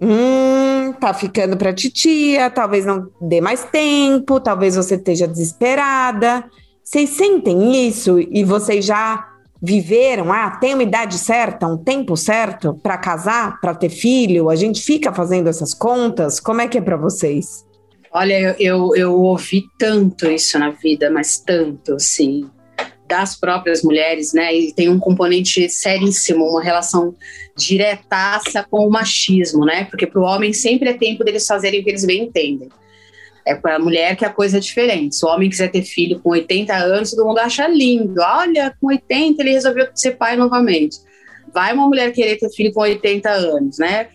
[0.00, 6.46] hum, tá ficando para titia, talvez não dê mais tempo, talvez você esteja desesperada.
[6.82, 9.22] Vocês sentem isso e vocês já
[9.60, 14.48] viveram, ah, tem uma idade certa, um tempo certo para casar, para ter filho?
[14.48, 16.40] A gente fica fazendo essas contas?
[16.40, 17.65] Como é que é para vocês?
[18.12, 22.48] Olha, eu, eu, eu, ouvi tanto isso na vida, mas tanto, assim,
[23.08, 24.54] das próprias mulheres, né?
[24.54, 27.14] E tem um componente seríssimo, uma relação
[27.56, 29.84] diretaça com o machismo, né?
[29.84, 32.68] Porque para o homem sempre é tempo deles fazerem o que eles bem entendem.
[33.46, 35.14] É para a mulher que a coisa é diferente.
[35.14, 38.20] Se o homem quiser ter filho com 80 anos, todo mundo acha lindo.
[38.20, 40.98] Olha, com 80 ele resolveu ser pai novamente.
[41.54, 44.08] Vai uma mulher querer ter filho com 80 anos, né?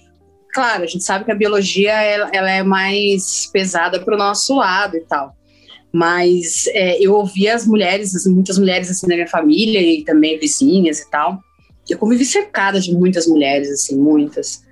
[0.53, 4.55] Claro, a gente sabe que a biologia ela, ela é mais pesada para o nosso
[4.55, 5.35] lado e tal.
[5.93, 10.99] Mas é, eu ouvi as mulheres, muitas mulheres assim na minha família e também vizinhas
[10.99, 11.39] e tal.
[11.89, 14.63] Eu convivi cercada de muitas mulheres, assim, muitas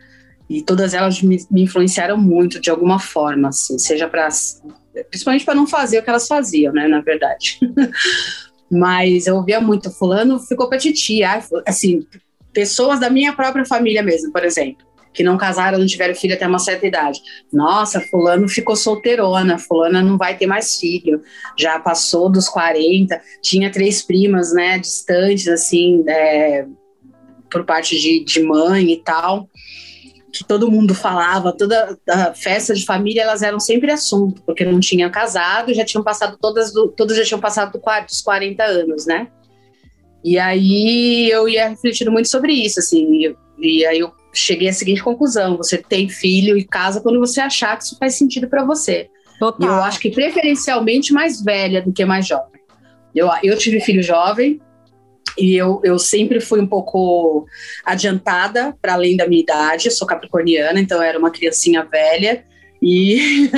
[0.50, 4.28] e todas elas me, me influenciaram muito de alguma forma, assim, seja para
[5.10, 7.60] principalmente para não fazer o que elas faziam, né, na verdade.
[8.70, 12.06] Mas eu ouvia muito, fulano ficou para titia, assim,
[12.52, 14.86] pessoas da minha própria família mesmo, por exemplo,
[15.20, 17.22] que não casaram, não tiveram filho até uma certa idade.
[17.52, 21.22] Nossa, fulano ficou solteirona, fulana não vai ter mais filho,
[21.58, 26.66] já passou dos 40, tinha três primas, né, distantes, assim, é,
[27.52, 29.50] por parte de, de mãe e tal
[30.32, 34.80] que todo mundo falava, toda a festa de família, elas eram sempre assunto, porque não
[34.80, 37.78] tinham casado, já tinham passado todas, do, já tinham passado
[38.08, 39.28] dos 40 anos, né?
[40.24, 44.74] E aí eu ia refletindo muito sobre isso, assim, e, e aí eu cheguei à
[44.74, 48.64] seguinte conclusão: você tem filho e casa quando você achar que isso faz sentido para
[48.64, 49.10] você.
[49.40, 49.70] Total.
[49.70, 52.60] E eu acho que preferencialmente mais velha do que mais jovem.
[53.16, 54.60] Eu, eu tive filho jovem,
[55.40, 57.46] e eu, eu sempre fui um pouco
[57.86, 59.88] adiantada para além da minha idade.
[59.88, 62.44] Eu sou capricorniana, então era uma criancinha velha.
[62.82, 63.50] E,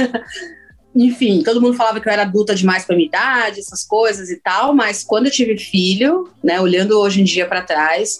[0.96, 4.38] enfim, todo mundo falava que eu era adulta demais para minha idade, essas coisas e
[4.38, 4.76] tal.
[4.76, 8.20] Mas quando eu tive filho, né, olhando hoje em dia para trás,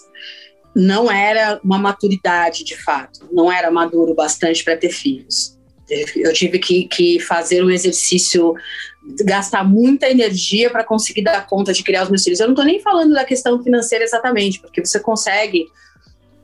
[0.74, 3.28] não era uma maturidade de fato.
[3.30, 5.58] Não era maduro bastante para ter filhos.
[6.16, 8.54] Eu tive que, que fazer um exercício
[9.24, 12.40] gastar muita energia para conseguir dar conta de criar os meus filhos.
[12.40, 15.66] Eu não estou nem falando da questão financeira exatamente, porque você consegue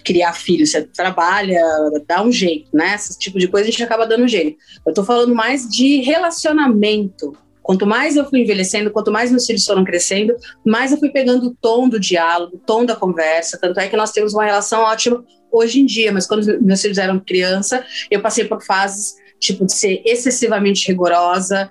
[0.05, 1.61] criar filhos, você trabalha,
[2.07, 2.95] dá um jeito, né?
[2.95, 4.59] Esse tipo de coisa a gente acaba dando um jeito.
[4.85, 7.37] Eu estou falando mais de relacionamento.
[7.69, 11.49] Quanto mais eu fui envelhecendo, quanto mais meus filhos foram crescendo, mais eu fui pegando
[11.49, 13.59] o tom do diálogo, o tom da conversa.
[13.61, 16.97] Tanto é que nós temos uma relação ótima hoje em dia, mas quando meus filhos
[16.97, 21.71] eram criança, eu passei por fases tipo de ser excessivamente rigorosa,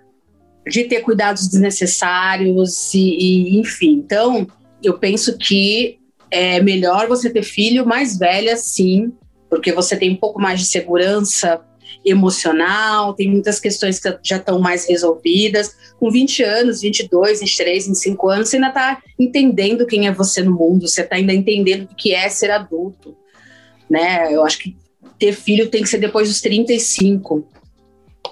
[0.69, 3.93] de ter cuidados desnecessários e, e, enfim.
[3.93, 4.45] Então,
[4.83, 5.97] eu penso que
[6.29, 9.11] é melhor você ter filho mais velha, sim,
[9.49, 11.59] porque você tem um pouco mais de segurança
[12.05, 15.75] emocional, tem muitas questões que já estão mais resolvidas.
[15.99, 20.51] Com 20 anos, 22, 23, 25 anos, você ainda está entendendo quem é você no
[20.51, 23.15] mundo, você está ainda entendendo o que é ser adulto.
[23.89, 24.33] Né?
[24.33, 24.75] Eu acho que
[25.17, 27.47] ter filho tem que ser depois dos 35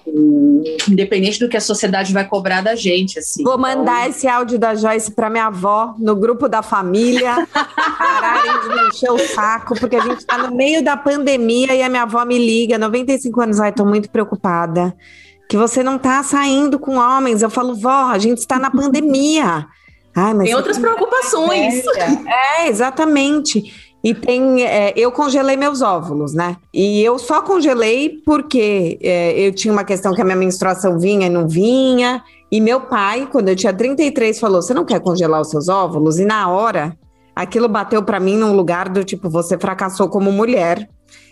[0.07, 3.19] independente do que a sociedade vai cobrar da gente.
[3.19, 3.43] Assim.
[3.43, 4.09] Vou mandar então...
[4.09, 7.47] esse áudio da Joyce para minha avó, no grupo da família,
[7.97, 11.81] pararem de me encher o saco, porque a gente está no meio da pandemia e
[11.81, 14.95] a minha avó me liga, 95 anos, ai, estou muito preocupada.
[15.49, 17.43] Que você não está saindo com homens.
[17.43, 19.67] Eu falo, vó, a gente está na pandemia.
[20.15, 21.83] Ai, Tem outras preocupações.
[22.25, 23.84] É, exatamente.
[24.05, 24.63] E tem.
[24.63, 26.57] É, eu congelei meus óvulos, né?
[26.71, 31.25] E eu só congelei porque é, eu tinha uma questão que a minha menstruação vinha
[31.25, 32.23] e não vinha.
[32.51, 36.19] E meu pai, quando eu tinha 33, falou: Você não quer congelar os seus óvulos?
[36.19, 36.95] E na hora,
[37.35, 40.87] aquilo bateu para mim num lugar do tipo: Você fracassou como mulher.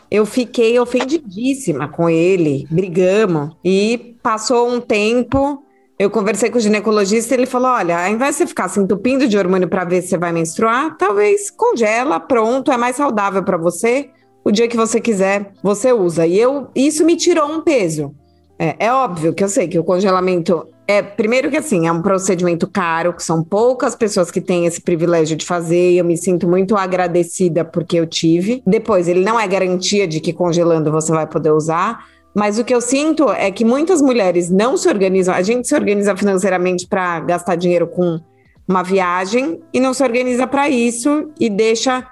[0.09, 3.55] Eu fiquei ofendidíssima com ele, brigamos.
[3.63, 5.63] E passou um tempo.
[5.97, 8.79] Eu conversei com o ginecologista e ele falou: olha, ao invés de você ficar se
[8.79, 13.43] entupindo de hormônio para ver se você vai menstruar, talvez congela, pronto, é mais saudável
[13.43, 14.10] para você.
[14.45, 16.27] O dia que você quiser, você usa.
[16.27, 18.13] E eu, isso me tirou um peso.
[18.60, 22.01] É, é óbvio que eu sei que o congelamento é, primeiro que assim, é um
[22.01, 26.17] procedimento caro, que são poucas pessoas que têm esse privilégio de fazer, e eu me
[26.17, 28.62] sinto muito agradecida porque eu tive.
[28.67, 32.74] Depois, ele não é garantia de que congelando você vai poder usar, mas o que
[32.74, 35.36] eu sinto é que muitas mulheres não se organizam.
[35.36, 38.19] A gente se organiza financeiramente para gastar dinheiro com
[38.67, 42.08] uma viagem e não se organiza para isso e deixa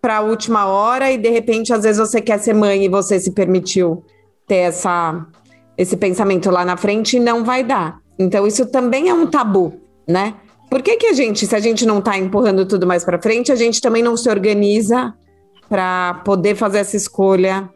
[0.00, 3.18] para a última hora e de repente às vezes você quer ser mãe e você
[3.18, 4.04] se permitiu
[4.46, 5.26] ter essa
[5.76, 8.00] esse pensamento lá na frente e não vai dar.
[8.18, 9.74] Então isso também é um tabu,
[10.08, 10.34] né?
[10.68, 13.50] Por que, que a gente, se a gente não está empurrando tudo mais para frente,
[13.50, 15.14] a gente também não se organiza
[15.68, 17.70] para poder fazer essa escolha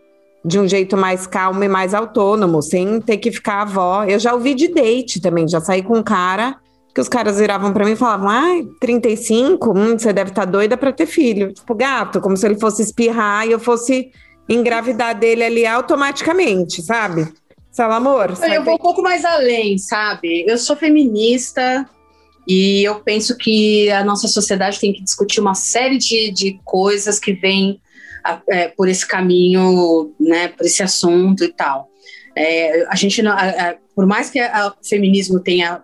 [0.45, 4.05] de um jeito mais calmo e mais autônomo, sem ter que ficar avó.
[4.05, 6.57] Eu já ouvi de date também, já saí com um cara
[6.95, 10.51] que os caras viravam para mim e falavam: ai, 35, hum, você deve estar tá
[10.51, 11.53] doida para ter filho.
[11.53, 14.11] Tipo, gato, como se ele fosse espirrar e eu fosse
[14.49, 17.33] engravidar dele ali automaticamente, sabe?
[17.75, 18.35] Fala, amor.
[18.43, 20.45] Eu vou um pouco mais além, sabe?
[20.47, 21.89] Eu sou feminista
[22.47, 27.19] e eu penso que a nossa sociedade tem que discutir uma série de, de coisas
[27.19, 27.81] que vêm
[28.49, 31.89] é, por esse caminho, né, por esse assunto e tal.
[32.37, 35.83] É, a gente, não, a, a, por mais que o feminismo tenha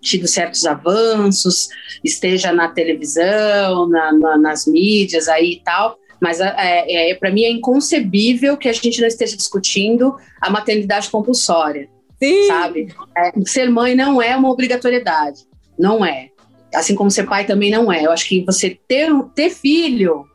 [0.00, 1.68] tido certos avanços,
[2.04, 7.42] esteja na televisão, na, na, nas mídias aí e tal, mas é, é para mim
[7.42, 11.88] é inconcebível que a gente não esteja discutindo a maternidade compulsória,
[12.22, 12.46] Sim.
[12.46, 12.94] sabe?
[13.16, 15.42] É, ser mãe não é uma obrigatoriedade,
[15.78, 16.28] não é.
[16.74, 18.04] Assim como ser pai também não é.
[18.04, 20.26] Eu acho que você ter, ter filho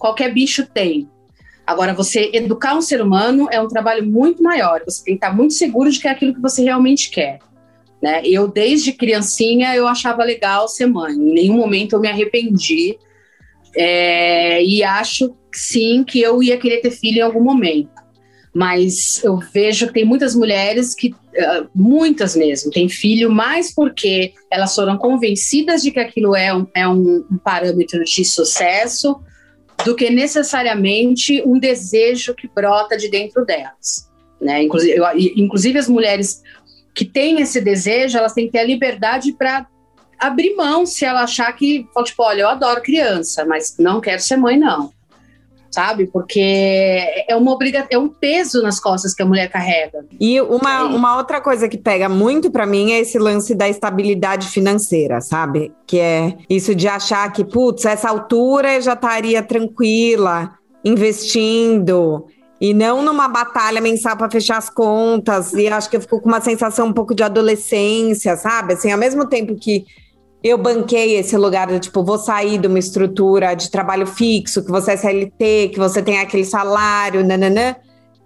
[0.00, 1.08] qualquer bicho tem.
[1.66, 4.82] Agora, você educar um ser humano é um trabalho muito maior.
[4.84, 7.38] Você tem que estar muito seguro de que é aquilo que você realmente quer.
[8.02, 8.22] Né?
[8.24, 11.12] Eu, desde criancinha, eu achava legal ser mãe.
[11.12, 12.98] Em nenhum momento eu me arrependi.
[13.76, 18.00] É, e acho, sim, que eu ia querer ter filho em algum momento.
[18.52, 24.32] Mas eu vejo que tem muitas mulheres que, uh, muitas mesmo, têm filho mais porque
[24.50, 29.20] elas foram convencidas de que aquilo é um, é um parâmetro de sucesso
[29.84, 34.10] do que necessariamente um desejo que brota de dentro delas.
[34.40, 34.62] Né?
[34.62, 35.04] Inclusive, eu,
[35.36, 36.42] inclusive as mulheres
[36.94, 39.66] que têm esse desejo, elas têm que ter a liberdade para
[40.18, 44.36] abrir mão se ela achar que, tipo, olha, eu adoro criança, mas não quero ser
[44.36, 44.92] mãe, não
[45.70, 46.06] sabe?
[46.06, 46.40] Porque
[47.28, 50.04] é uma obriga é um peso nas costas que a mulher carrega.
[50.20, 54.48] E uma, uma outra coisa que pega muito para mim é esse lance da estabilidade
[54.48, 55.72] financeira, sabe?
[55.86, 60.50] Que é isso de achar que, putz, essa altura eu já estaria tranquila,
[60.84, 62.26] investindo.
[62.60, 65.54] E não numa batalha mensal para fechar as contas.
[65.54, 68.74] E acho que eu fico com uma sensação um pouco de adolescência, sabe?
[68.74, 69.86] Assim, ao mesmo tempo que
[70.42, 74.70] eu banquei esse lugar de tipo, vou sair de uma estrutura de trabalho fixo, que
[74.70, 77.76] você é CLT, que você tem aquele salário, nananã.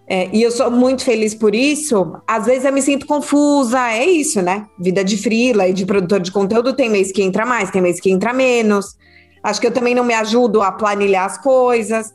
[0.06, 2.14] É, e eu sou muito feliz por isso.
[2.26, 4.66] Às vezes eu me sinto confusa, é isso, né?
[4.78, 7.98] Vida de frila e de produtor de conteúdo tem mês que entra mais, tem mês
[7.98, 8.96] que entra menos.
[9.42, 12.12] Acho que eu também não me ajudo a planilhar as coisas.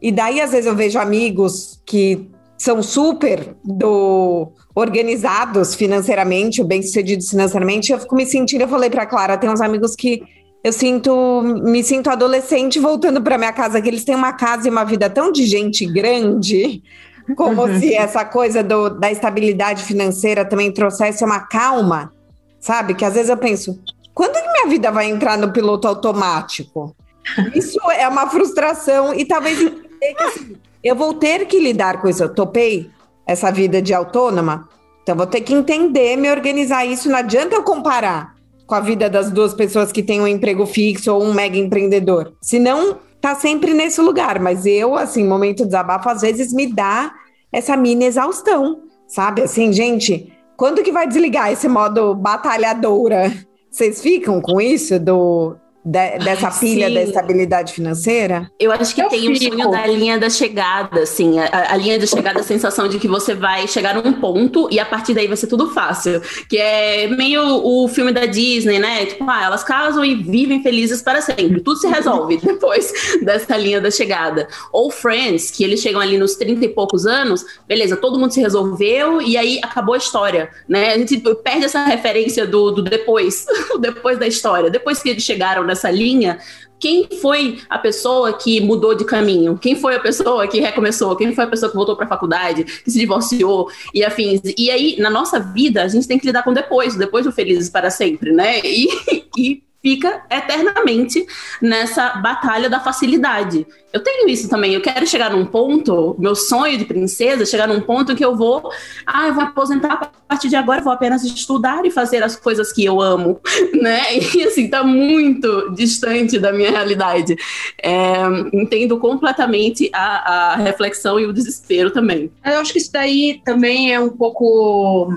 [0.00, 2.28] E daí, às vezes, eu vejo amigos que
[2.62, 9.36] são super do organizados financeiramente, bem-sucedidos financeiramente, eu fico me sentindo, eu falei para Clara,
[9.36, 10.22] tem uns amigos que
[10.62, 14.70] eu sinto, me sinto adolescente voltando para minha casa, que eles têm uma casa e
[14.70, 16.80] uma vida tão de gente grande,
[17.36, 17.80] como uhum.
[17.80, 22.12] se essa coisa do, da estabilidade financeira também trouxesse uma calma,
[22.60, 22.94] sabe?
[22.94, 23.76] Que às vezes eu penso,
[24.14, 26.94] quando que minha vida vai entrar no piloto automático?
[27.56, 32.22] Isso é uma frustração e talvez que assim, eu vou ter que lidar com isso.
[32.22, 32.90] Eu topei
[33.26, 34.68] essa vida de autônoma,
[35.02, 37.08] então vou ter que entender, me organizar isso.
[37.08, 38.34] Não adianta eu comparar
[38.66, 42.32] com a vida das duas pessoas que têm um emprego fixo ou um mega empreendedor.
[42.40, 44.40] Senão, tá sempre nesse lugar.
[44.40, 47.12] Mas eu, assim, momento de desabafo, às vezes me dá
[47.52, 49.42] essa mini exaustão, sabe?
[49.42, 53.32] Assim, gente, quando que vai desligar esse modo batalhadora?
[53.70, 56.94] Vocês ficam com isso do de, dessa pilha Sim.
[56.94, 58.50] da estabilidade financeira?
[58.58, 61.76] Eu acho que eu tem o um sonho da linha da chegada, assim, a, a,
[61.76, 65.12] linha de chegada, a sensação de que você vai chegar num ponto e a partir
[65.14, 69.06] daí vai ser tudo fácil, que é meio o filme da Disney, né?
[69.06, 72.92] Tipo, ah, elas casam e vivem felizes para sempre, tudo se resolve depois
[73.22, 74.46] dessa linha da chegada.
[74.72, 78.40] Ou Friends, que eles chegam ali nos 30 e poucos anos, beleza, todo mundo se
[78.40, 80.92] resolveu e aí acabou a história, né?
[80.92, 83.46] A gente perde essa referência do, do depois,
[83.80, 86.38] depois da história, depois que eles chegaram nessa linha,
[86.78, 89.56] quem foi a pessoa que mudou de caminho?
[89.56, 91.14] Quem foi a pessoa que recomeçou?
[91.16, 94.40] Quem foi a pessoa que voltou para a faculdade, que se divorciou e afins?
[94.58, 97.70] E aí, na nossa vida, a gente tem que lidar com depois, depois do felizes
[97.70, 98.60] para sempre, né?
[98.64, 98.88] E,
[99.38, 101.26] e fica eternamente
[101.60, 103.66] nessa batalha da facilidade.
[103.92, 104.72] Eu tenho isso também.
[104.72, 108.70] Eu quero chegar num ponto, meu sonho de princesa, chegar num ponto que eu vou,
[109.04, 112.72] ah, eu vou aposentar a partir de agora, vou apenas estudar e fazer as coisas
[112.72, 113.40] que eu amo,
[113.74, 114.16] né?
[114.16, 117.36] E assim, tá muito distante da minha realidade.
[117.82, 118.14] É,
[118.52, 122.30] entendo completamente a, a reflexão e o desespero também.
[122.44, 125.12] Eu acho que isso daí também é um pouco.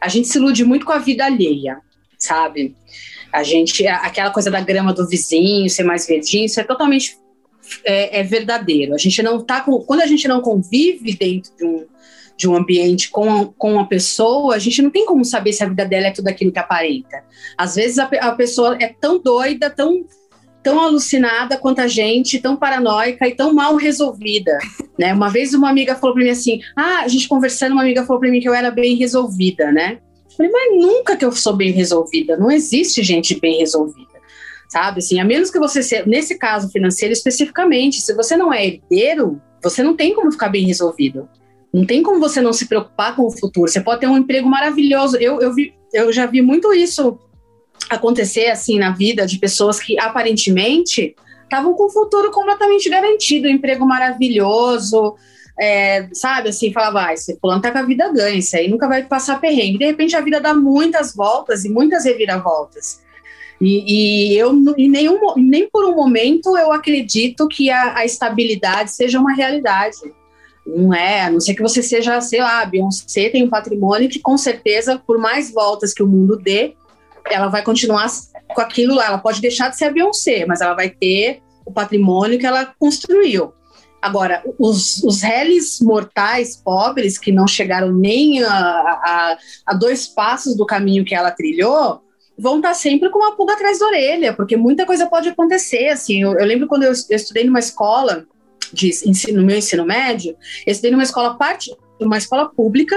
[0.00, 1.78] A gente se ilude muito com a vida alheia,
[2.18, 2.74] sabe?
[3.32, 7.16] A gente, aquela coisa da grama do vizinho ser mais verdinho, isso é totalmente
[7.84, 8.94] é, é verdadeiro.
[8.94, 11.86] A gente não tá com, quando a gente não convive dentro de um,
[12.36, 15.68] de um ambiente com, com uma pessoa, a gente não tem como saber se a
[15.68, 17.22] vida dela é tudo aquilo que aparenta.
[17.56, 20.04] Às vezes a, a pessoa é tão doida, tão
[20.62, 24.58] tão alucinada quanto a gente, tão paranoica e tão mal resolvida,
[24.98, 25.14] né?
[25.14, 28.20] Uma vez uma amiga falou para mim assim: "Ah, a gente conversando, uma amiga falou
[28.20, 29.98] para mim que eu era bem resolvida, né?"
[30.40, 32.36] Falei, mas nunca que eu sou bem resolvida.
[32.36, 34.08] Não existe gente bem resolvida.
[34.70, 38.64] Sabe, assim, a menos que você seja, nesse caso financeiro especificamente, se você não é
[38.66, 41.28] herdeiro, você não tem como ficar bem resolvido.
[41.72, 43.70] Não tem como você não se preocupar com o futuro.
[43.70, 45.16] Você pode ter um emprego maravilhoso.
[45.18, 47.18] Eu, eu, vi, eu já vi muito isso
[47.90, 53.50] acontecer assim na vida de pessoas que aparentemente estavam com o futuro completamente garantido, um
[53.50, 55.16] emprego maravilhoso,
[55.58, 58.88] é, sabe, assim, falava, vai, esse fulano tá com a vida ganha, isso aí nunca
[58.88, 59.78] vai passar perrengue.
[59.78, 63.00] De repente a vida dá muitas voltas e muitas reviravoltas.
[63.60, 68.90] E, e eu e nenhum, nem por um momento eu acredito que a, a, estabilidade
[68.90, 69.98] seja uma realidade.
[70.66, 74.18] Não é, a não ser que você seja, sei lá, Beyoncé tem um patrimônio que
[74.18, 76.74] com certeza, por mais voltas que o mundo dê,
[77.30, 78.08] ela vai continuar
[78.54, 79.06] com aquilo lá.
[79.06, 82.72] Ela pode deixar de ser a Beyoncé, mas ela vai ter o patrimônio que ela
[82.78, 83.52] construiu.
[84.00, 90.56] Agora, os, os réis mortais pobres, que não chegaram nem a, a, a, dois passos
[90.56, 92.02] do caminho que ela trilhou,
[92.38, 95.88] vão estar sempre com uma pulga atrás da orelha, porque muita coisa pode acontecer.
[95.88, 98.26] Assim, eu, eu lembro quando eu, eu, estudei numa escola,
[98.72, 100.36] de ensino, no meu ensino médio,
[100.66, 102.96] eu estudei numa escola, parte, uma escola pública,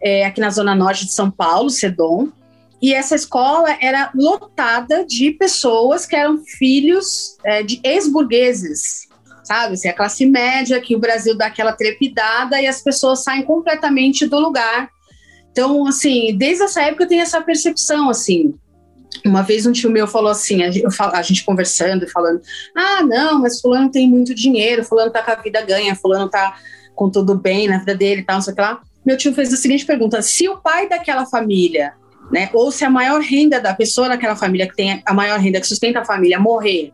[0.00, 2.28] é, aqui na zona norte de São Paulo, Sedon,
[2.80, 9.08] e essa escola era lotada de pessoas que eram filhos é, de ex-burgueses,
[9.42, 9.74] sabe?
[9.74, 14.26] Assim, a classe média, que o Brasil dá aquela trepidada e as pessoas saem completamente
[14.26, 14.88] do lugar.
[15.50, 18.54] Então, assim, desde essa época eu tenho essa percepção, assim.
[19.24, 22.40] Uma vez um tio meu falou assim, a gente, a gente conversando e falando,
[22.74, 26.56] ah, não, mas fulano tem muito dinheiro, fulano tá com a vida ganha, fulano tá
[26.94, 28.80] com tudo bem na vida dele e tal, não sei o que lá.
[29.04, 31.92] Meu tio fez a seguinte pergunta, se o pai daquela família,
[32.30, 35.60] né, ou se a maior renda da pessoa daquela família que tem a maior renda,
[35.60, 36.92] que sustenta a família, morrer,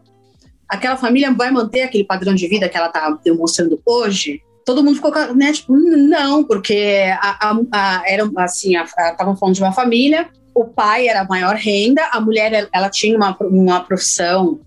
[0.68, 4.42] aquela família vai manter aquele padrão de vida que ela está demonstrando hoje?
[4.64, 9.62] Todo mundo ficou, né, tipo, não, porque a, a, a era assim, estavam falando de
[9.62, 14.61] uma família, o pai era a maior renda, a mulher ela tinha uma, uma profissão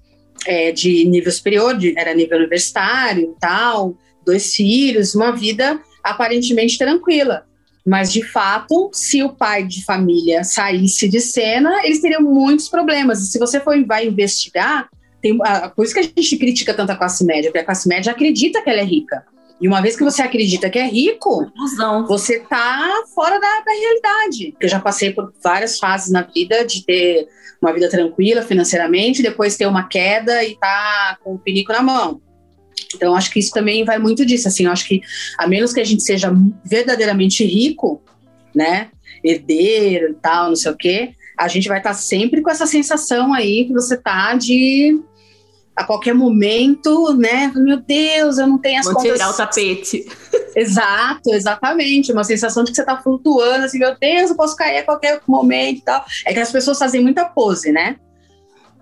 [0.47, 7.45] é, de nível superior, de, era nível universitário tal, dois filhos, uma vida aparentemente tranquila.
[7.85, 13.21] Mas, de fato, se o pai de família saísse de cena, eles teriam muitos problemas.
[13.21, 14.87] E se você for, vai investigar,
[15.21, 17.87] tem, a, por isso que a gente critica tanto a classe média, porque a classe
[17.87, 19.23] média acredita que ela é rica.
[19.61, 22.07] E uma vez que você acredita que é rico, Ilusão.
[22.07, 24.55] você tá fora da, da realidade.
[24.59, 27.27] Eu já passei por várias fases na vida de ter
[27.61, 32.19] uma vida tranquila financeiramente, depois ter uma queda e tá com o pinico na mão.
[32.95, 34.47] Então, acho que isso também vai muito disso.
[34.47, 35.01] Assim, eu acho que
[35.37, 36.33] a menos que a gente seja
[36.65, 38.01] verdadeiramente rico,
[38.55, 38.89] né,
[39.23, 42.65] herdeiro e tal, não sei o quê, a gente vai estar tá sempre com essa
[42.65, 44.99] sensação aí que você tá de
[45.75, 47.51] a qualquer momento, né?
[47.55, 49.11] Meu Deus, eu não tenho as Vou contas.
[49.13, 50.05] tirar o tapete.
[50.55, 52.11] Exato, exatamente.
[52.11, 55.21] Uma sensação de que você está flutuando, assim, meu Deus, eu posso cair a qualquer
[55.25, 56.03] momento e tal.
[56.25, 57.95] É que as pessoas fazem muita pose, né?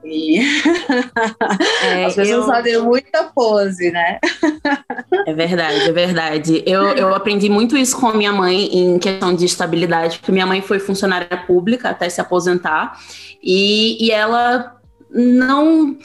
[0.04, 0.40] E
[1.84, 2.46] é, as pessoas eu...
[2.46, 4.18] fazem muita pose, né?
[5.28, 6.64] é verdade, é verdade.
[6.66, 10.48] Eu, eu aprendi muito isso com a minha mãe em questão de estabilidade, porque minha
[10.48, 12.98] mãe foi funcionária pública até se aposentar,
[13.44, 14.76] e, e ela
[15.12, 15.98] não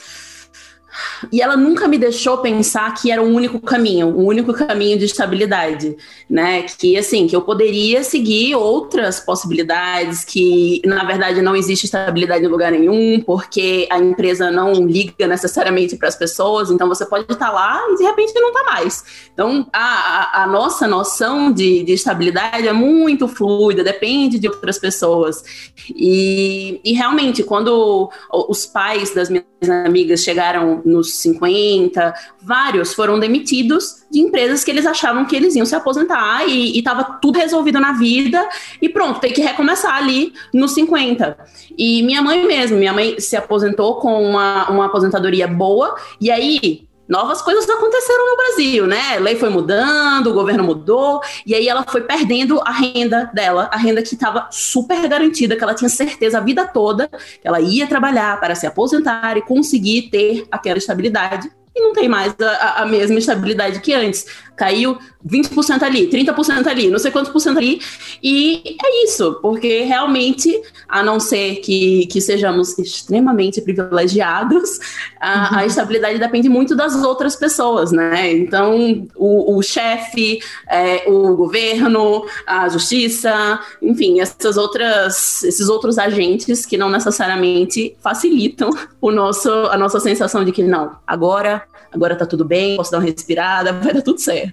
[1.31, 5.05] e ela nunca me deixou pensar que era o único caminho, o único caminho de
[5.05, 5.95] estabilidade,
[6.29, 6.63] né?
[6.63, 12.47] Que assim, que eu poderia seguir outras possibilidades, que na verdade não existe estabilidade em
[12.47, 17.51] lugar nenhum, porque a empresa não liga necessariamente para as pessoas, então você pode estar
[17.51, 19.03] lá e de repente não está mais.
[19.33, 24.77] Então a, a, a nossa noção de, de, estabilidade é muito fluida, depende de outras
[24.77, 25.43] pessoas.
[25.89, 29.45] E, e realmente, quando os pais das minhas
[29.85, 35.65] amigas chegaram nos 50, vários foram demitidos de empresas que eles achavam que eles iam
[35.65, 38.47] se aposentar e estava tudo resolvido na vida
[38.81, 41.37] e pronto, tem que recomeçar ali nos 50.
[41.77, 46.87] E minha mãe mesmo, minha mãe se aposentou com uma, uma aposentadoria boa e aí
[47.07, 49.15] novas coisas aconteceram no Brasil, né?
[49.15, 53.69] A lei foi mudando, o governo mudou, e aí ela foi perdendo a renda dela,
[53.71, 57.59] a renda que estava super garantida, que ela tinha certeza a vida toda que ela
[57.59, 62.83] ia trabalhar para se aposentar e conseguir ter aquela estabilidade e não tem mais a,
[62.83, 64.25] a mesma estabilidade que antes.
[64.55, 64.97] Caiu
[65.27, 67.81] 20% ali, 30% ali, não sei quantos por cento ali.
[68.21, 74.79] E é isso, porque realmente, a não ser que, que sejamos extremamente privilegiados,
[75.19, 75.57] a, uhum.
[75.59, 78.31] a estabilidade depende muito das outras pessoas, né?
[78.33, 80.39] Então, o, o chefe,
[80.69, 88.69] é, o governo, a justiça, enfim, essas outras, esses outros agentes que não necessariamente facilitam
[89.01, 91.63] o nosso, a nossa sensação de que não, agora
[91.95, 94.44] agora tá tudo bem, posso dar uma respirada, vai dar tudo certo.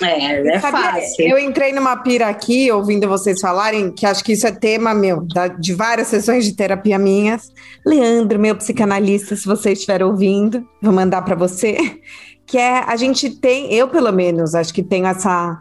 [0.00, 1.28] É, é fácil.
[1.28, 5.22] Eu entrei numa pira aqui, ouvindo vocês falarem, que acho que isso é tema meu,
[5.22, 7.48] da, de várias sessões de terapia minhas.
[7.84, 11.76] Leandro, meu psicanalista, se você estiver ouvindo, vou mandar para você.
[12.44, 15.58] Que é, a gente tem, eu pelo menos, acho que tenho essa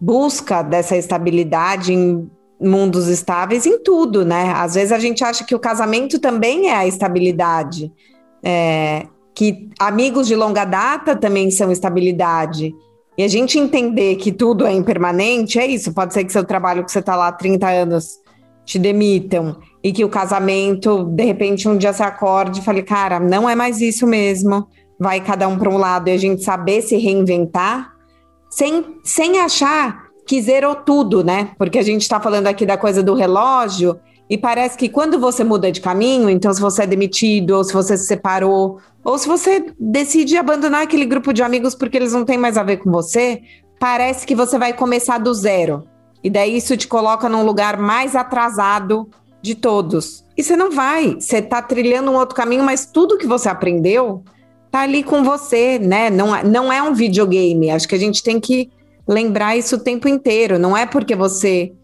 [0.00, 2.30] busca dessa estabilidade em
[2.62, 4.52] mundos estáveis em tudo, né?
[4.52, 7.92] Às vezes a gente acha que o casamento também é a estabilidade.
[8.42, 12.72] É, que amigos de longa data também são estabilidade.
[13.16, 15.92] E a gente entender que tudo é impermanente, é isso.
[15.92, 18.20] Pode ser que seu trabalho que você está lá há 30 anos
[18.64, 23.18] te demitam e que o casamento, de repente, um dia você acorde e fale, cara,
[23.20, 24.66] não é mais isso mesmo.
[24.98, 27.92] Vai cada um para um lado e a gente saber se reinventar
[28.48, 31.50] sem, sem achar que zerou tudo, né?
[31.58, 33.98] Porque a gente está falando aqui da coisa do relógio
[34.32, 37.70] e parece que quando você muda de caminho, então se você é demitido, ou se
[37.70, 42.24] você se separou, ou se você decide abandonar aquele grupo de amigos porque eles não
[42.24, 43.42] têm mais a ver com você,
[43.78, 45.86] parece que você vai começar do zero.
[46.24, 49.06] E daí isso te coloca num lugar mais atrasado
[49.42, 50.24] de todos.
[50.34, 54.24] E você não vai, você está trilhando um outro caminho, mas tudo que você aprendeu
[54.70, 56.08] tá ali com você, né?
[56.08, 57.70] Não, é, não é um videogame.
[57.70, 58.70] Acho que a gente tem que
[59.06, 60.58] lembrar isso o tempo inteiro.
[60.58, 61.74] Não é porque você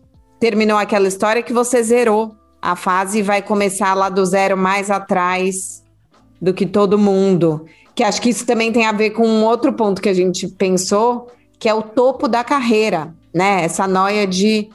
[0.40, 5.82] terminou aquela história que você zerou a fase vai começar lá do zero mais atrás
[6.40, 7.66] do que todo mundo.
[7.94, 10.46] Que acho que isso também tem a ver com um outro ponto que a gente
[10.48, 11.28] pensou,
[11.58, 13.64] que é o topo da carreira, né?
[13.64, 14.68] Essa noia de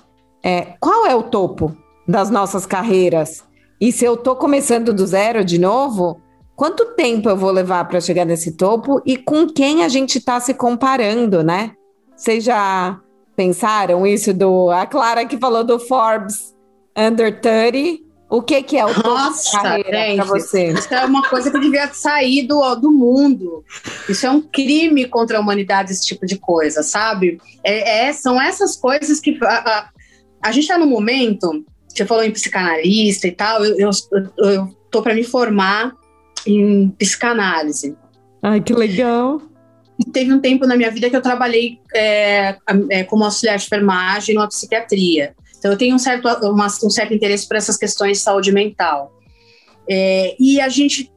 [0.44, 1.76] é, qual é o topo
[2.08, 3.44] das nossas carreiras?
[3.80, 6.20] E se eu tô começando do zero de novo,
[6.56, 10.40] quanto tempo eu vou levar para chegar nesse topo e com quem a gente está
[10.40, 11.72] se comparando, né?
[12.16, 13.00] Vocês já
[13.36, 16.53] pensaram isso do a Clara que falou do Forbes
[16.96, 18.04] Under 30.
[18.30, 20.74] O que, que é o Nossa, carreira para você?
[20.74, 23.64] Isso é uma coisa que devia sair do, do mundo.
[24.10, 27.40] Isso é um crime contra a humanidade, esse tipo de coisa, sabe?
[27.64, 29.38] É, é são essas coisas que.
[29.44, 29.90] A, a,
[30.42, 33.92] a gente está no momento, você falou em psicanalista e tal, eu, eu,
[34.38, 35.94] eu tô para me formar
[36.46, 37.96] em psicanálise.
[38.42, 39.42] Ai, que legal.
[40.00, 42.58] E teve um tempo na minha vida que eu trabalhei é,
[42.90, 45.36] é, como auxiliar de enfermagem numa psiquiatria.
[45.64, 49.18] Então, eu tenho um certo, uma, um certo interesse por essas questões de saúde mental.
[49.90, 51.10] É, e a gente.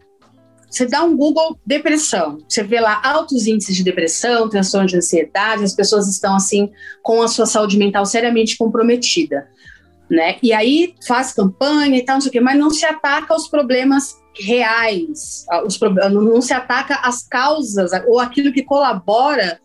[0.70, 5.64] Você dá um Google depressão, você vê lá altos índices de depressão, transtorno de ansiedade,
[5.64, 6.70] as pessoas estão assim
[7.02, 9.48] com a sua saúde mental seriamente comprometida,
[10.10, 10.36] né?
[10.42, 13.48] E aí faz campanha e tal, não sei o quê, mas não se ataca aos
[13.48, 15.80] problemas reais, os,
[16.12, 19.60] não se ataca às causas ou aquilo que colabora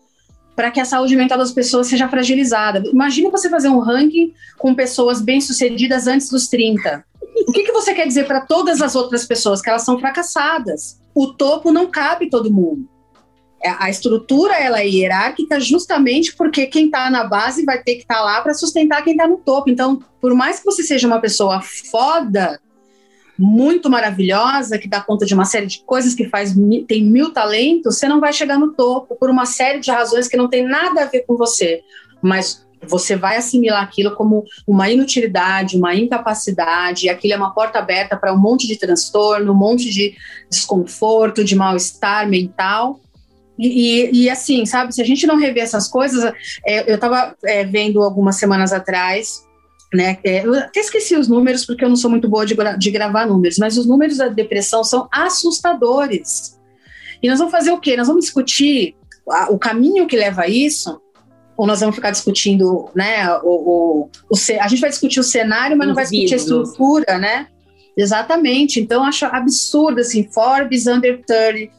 [0.54, 2.82] para que a saúde mental das pessoas seja fragilizada.
[2.86, 7.04] Imagina você fazer um ranking com pessoas bem-sucedidas antes dos 30.
[7.48, 9.62] O que, que você quer dizer para todas as outras pessoas?
[9.62, 11.00] Que elas são fracassadas.
[11.14, 12.88] O topo não cabe todo mundo.
[13.64, 18.02] É, a estrutura ela é hierárquica justamente porque quem está na base vai ter que
[18.02, 19.70] estar tá lá para sustentar quem está no topo.
[19.70, 22.60] Então, por mais que você seja uma pessoa foda,
[23.38, 26.54] muito maravilhosa, que dá conta de uma série de coisas, que faz
[26.86, 30.36] tem mil talentos, você não vai chegar no topo por uma série de razões que
[30.36, 31.82] não tem nada a ver com você.
[32.20, 37.78] Mas você vai assimilar aquilo como uma inutilidade, uma incapacidade, e aquilo é uma porta
[37.78, 40.14] aberta para um monte de transtorno, um monte de
[40.50, 43.00] desconforto, de mal-estar mental.
[43.58, 46.32] E, e, e, assim, sabe, se a gente não rever essas coisas,
[46.66, 49.46] é, eu estava é, vendo algumas semanas atrás,
[49.92, 52.90] né, é, eu até esqueci os números porque eu não sou muito boa de, de
[52.90, 56.58] gravar números, mas os números da depressão são assustadores.
[57.22, 57.96] E nós vamos fazer o quê?
[57.96, 58.96] Nós vamos discutir
[59.50, 61.00] o caminho que leva a isso,
[61.56, 65.76] ou nós vamos ficar discutindo, né, o, o, o a gente vai discutir o cenário,
[65.76, 67.46] mas não vai discutir a estrutura, né?
[67.96, 68.80] Exatamente.
[68.80, 71.72] Então, acho absurdo, assim, Forbes Under 30.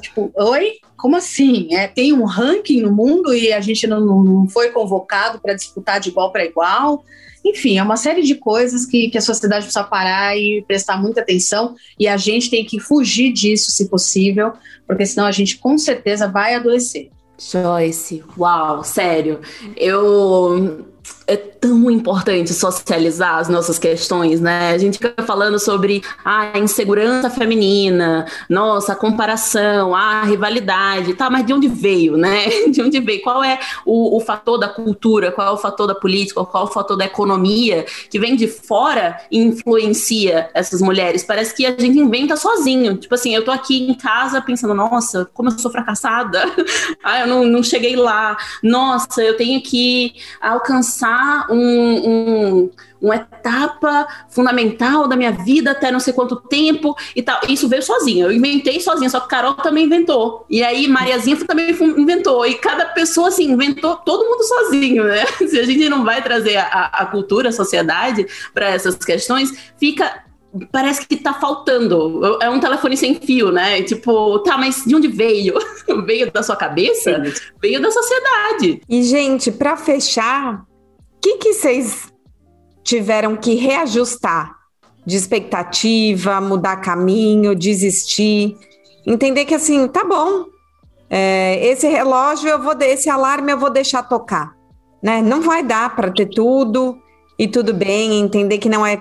[0.00, 0.74] Tipo, oi?
[0.96, 1.74] Como assim?
[1.74, 6.00] É, tem um ranking no mundo e a gente não, não foi convocado para disputar
[6.00, 7.04] de igual para igual.
[7.44, 11.20] Enfim, é uma série de coisas que, que a sociedade precisa parar e prestar muita
[11.20, 14.52] atenção, e a gente tem que fugir disso, se possível,
[14.86, 17.10] porque senão a gente com certeza vai adoecer.
[17.38, 19.40] Joyce, uau, sério.
[19.74, 20.86] Eu
[21.30, 24.72] é tão importante socializar as nossas questões, né?
[24.72, 31.46] A gente fica falando sobre a insegurança feminina, nossa, a comparação, a rivalidade, tá, mas
[31.46, 32.48] de onde veio, né?
[32.70, 33.22] De onde veio?
[33.22, 36.68] Qual é o, o fator da cultura, qual é o fator da política, qual é
[36.68, 41.22] o fator da economia que vem de fora e influencia essas mulheres?
[41.22, 42.96] Parece que a gente inventa sozinho.
[42.96, 46.42] Tipo assim, eu tô aqui em casa pensando, nossa, como eu sou fracassada,
[47.04, 51.19] ah, eu não, não cheguei lá, nossa, eu tenho que alcançar
[51.50, 57.40] um, um, uma etapa fundamental da minha vida até não sei quanto tempo e tal.
[57.48, 58.24] Isso veio sozinha.
[58.24, 60.44] Eu inventei sozinha, só que Carol também inventou.
[60.48, 62.46] E aí Mariazinha também inventou.
[62.46, 65.24] E cada pessoa, assim, inventou todo mundo sozinho, né?
[65.48, 70.24] Se a gente não vai trazer a, a cultura, a sociedade para essas questões, fica
[70.72, 72.38] parece que tá faltando.
[72.42, 73.82] É um telefone sem fio, né?
[73.82, 75.54] Tipo, tá, mas de onde veio?
[76.04, 77.24] veio da sua cabeça?
[77.24, 77.32] Sim.
[77.60, 78.82] Veio da sociedade.
[78.88, 80.64] E, gente, para fechar,
[81.20, 82.12] que que vocês
[82.82, 84.56] tiveram que reajustar
[85.06, 88.56] de expectativa, mudar caminho, desistir,
[89.06, 90.44] entender que assim, tá bom,
[91.08, 94.54] é, esse relógio eu vou, esse alarme eu vou deixar tocar,
[95.02, 95.20] né?
[95.20, 96.98] Não vai dar para ter tudo
[97.38, 99.00] e tudo bem, entender que não é,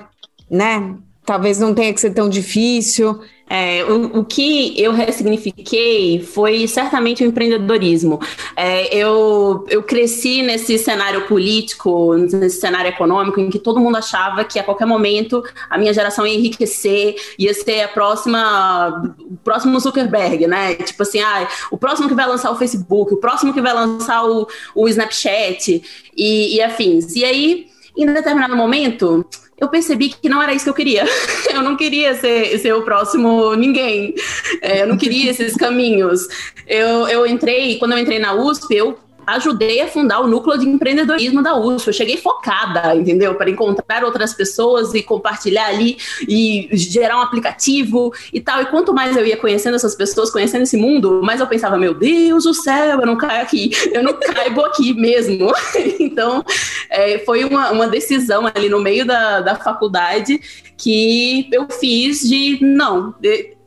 [0.50, 0.98] né?
[1.30, 3.20] Talvez não tenha que ser tão difícil.
[3.48, 8.20] É, o, o, que eu ressignifiquei foi certamente o empreendedorismo.
[8.56, 14.44] É, eu, eu cresci nesse cenário político, nesse cenário econômico, em que todo mundo achava
[14.44, 19.80] que a qualquer momento a minha geração ia enriquecer, ia ser a próxima, o próximo
[19.80, 20.74] Zuckerberg, né?
[20.74, 24.26] Tipo assim, ah, o próximo que vai lançar o Facebook, o próximo que vai lançar
[24.26, 25.84] o, o Snapchat
[26.18, 27.16] e, e afins.
[27.16, 29.24] E aí, em determinado momento
[29.60, 31.06] eu percebi que não era isso que eu queria.
[31.54, 34.14] Eu não queria ser, ser o próximo ninguém.
[34.62, 36.22] É, eu não queria esses caminhos.
[36.68, 38.98] Eu, eu entrei, quando eu entrei na USP, eu
[39.36, 41.88] ajudei a fundar o núcleo de empreendedorismo da USP.
[41.88, 43.36] Eu cheguei focada, entendeu?
[43.36, 48.62] Para encontrar outras pessoas e compartilhar ali e gerar um aplicativo e tal.
[48.62, 51.94] E quanto mais eu ia conhecendo essas pessoas, conhecendo esse mundo, mais eu pensava, meu
[51.94, 55.52] Deus do céu, eu não caio aqui, eu não caibo aqui mesmo.
[56.00, 56.44] então,
[56.90, 60.40] é, foi uma, uma decisão ali no meio da, da faculdade
[60.78, 63.14] que eu fiz de, não,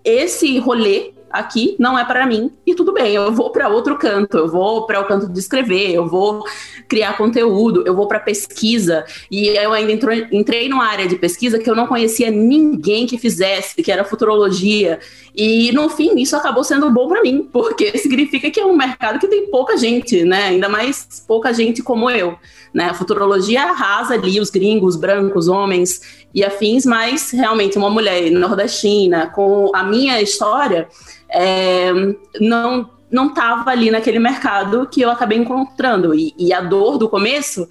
[0.04, 4.36] esse rolê aqui não é para mim e tudo bem, eu vou para outro canto,
[4.36, 6.44] eu vou para o canto de escrever, eu vou
[6.88, 11.58] criar conteúdo, eu vou para pesquisa e eu ainda entro, entrei numa área de pesquisa
[11.58, 15.00] que eu não conhecia ninguém que fizesse, que era futurologia
[15.34, 19.18] e no fim isso acabou sendo bom para mim porque significa que é um mercado
[19.18, 20.44] que tem pouca gente, né?
[20.44, 22.36] Ainda mais pouca gente como eu,
[22.72, 22.90] né?
[22.90, 29.26] A futurologia arrasa ali os gringos, brancos, homens e afins, mas realmente uma mulher nordestina
[29.28, 30.88] com a minha história
[31.28, 31.90] é,
[32.40, 36.14] não não estava ali naquele mercado que eu acabei encontrando.
[36.14, 37.68] E, e, a dor do começo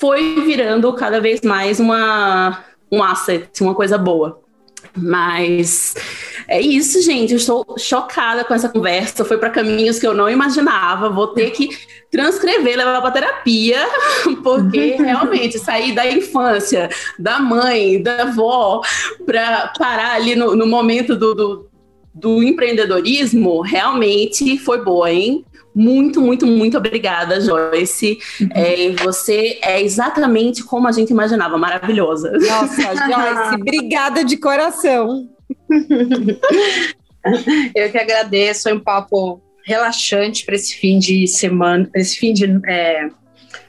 [0.00, 4.40] foi virando cada vez mais uma, um asset, uma coisa boa.
[4.94, 5.94] Mas
[6.48, 7.32] é isso, gente.
[7.32, 9.24] Eu estou chocada com essa conversa.
[9.24, 11.08] Foi para caminhos que eu não imaginava.
[11.08, 11.68] Vou ter que
[12.10, 13.78] transcrever, levar para terapia,
[14.42, 18.80] porque realmente sair da infância, da mãe, da avó,
[19.24, 21.76] para parar ali no, no momento do, do
[22.18, 25.44] do empreendedorismo realmente foi boa, hein?
[25.78, 28.18] Muito, muito, muito obrigada, Joyce.
[28.40, 28.48] Uhum.
[28.54, 32.32] É, você é exatamente como a gente imaginava, maravilhosa.
[32.32, 35.28] Nossa, Joyce, obrigada de coração.
[37.74, 42.32] Eu que agradeço, foi um papo relaxante para esse fim de semana, para esse fim
[42.32, 42.58] de.
[42.66, 43.10] É,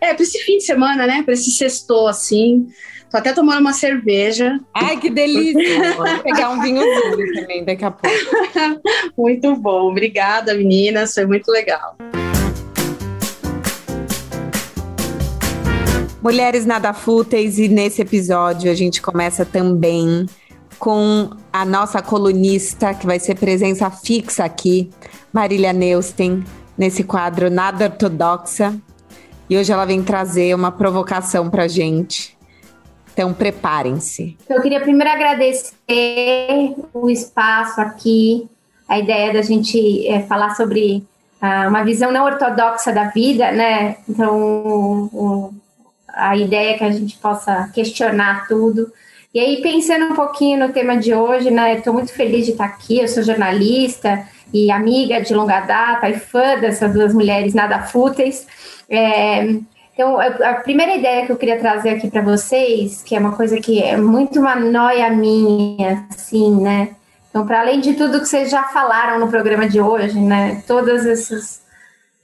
[0.02, 1.24] é para esse fim de semana, né?
[1.24, 2.68] Para esse sextou assim.
[3.10, 4.60] Tô até tomando uma cerveja.
[4.74, 5.94] Ai, que delícia!
[5.96, 8.16] Vou pegar um vinhozinho também daqui a pouco.
[9.18, 9.90] muito bom.
[9.92, 11.14] Obrigada, meninas.
[11.14, 11.96] Foi muito legal.
[16.22, 20.26] Mulheres Nada Fúteis, e nesse episódio a gente começa também
[20.78, 24.90] com a nossa colunista, que vai ser presença fixa aqui,
[25.32, 26.44] Marília Neusten,
[26.78, 28.78] nesse quadro Nada Ortodoxa.
[29.50, 32.38] E hoje ela vem trazer uma provocação pra gente.
[33.14, 34.38] Então, preparem-se.
[34.48, 38.48] Eu queria primeiro agradecer o espaço aqui,
[38.88, 41.04] a ideia da gente é, falar sobre
[41.42, 43.98] uh, uma visão não ortodoxa da vida, né?
[44.08, 45.52] Então,
[46.10, 48.92] a ideia é que a gente possa questionar tudo.
[49.34, 51.76] E aí, pensando um pouquinho no tema de hoje, né?
[51.76, 53.00] Estou muito feliz de estar aqui.
[53.00, 58.48] Eu sou jornalista e amiga de longa data e fã dessas duas mulheres nada fúteis.
[58.90, 59.56] É,
[59.94, 63.58] então, a primeira ideia que eu queria trazer aqui para vocês, que é uma coisa
[63.60, 66.90] que é muito uma noia minha, assim, né?
[67.30, 70.62] Então, para além de tudo que vocês já falaram no programa de hoje, né?
[70.68, 71.62] Todas essas,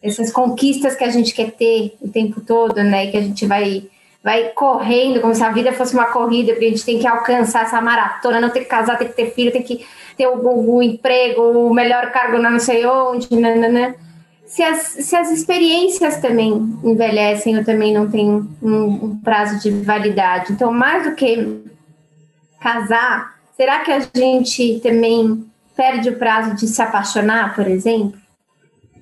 [0.04, 3.08] essas conquistas que a gente quer ter o tempo todo, né?
[3.08, 3.88] Que a gente vai
[4.24, 7.64] vai correndo, como se a vida fosse uma corrida, porque a gente tem que alcançar
[7.64, 9.86] essa maratona, não tem que casar, tem que ter filho, tem que
[10.16, 13.34] ter o, o, o emprego, o melhor cargo não sei onde.
[13.36, 13.96] Né, né, né.
[14.46, 16.52] Se as, se as experiências também
[16.84, 18.30] envelhecem ou também não tem
[18.62, 20.54] um, um prazo de validade.
[20.54, 21.64] Então, mais do que
[22.60, 25.46] casar, será que a gente também
[25.76, 28.14] perde o prazo de se apaixonar, por exemplo?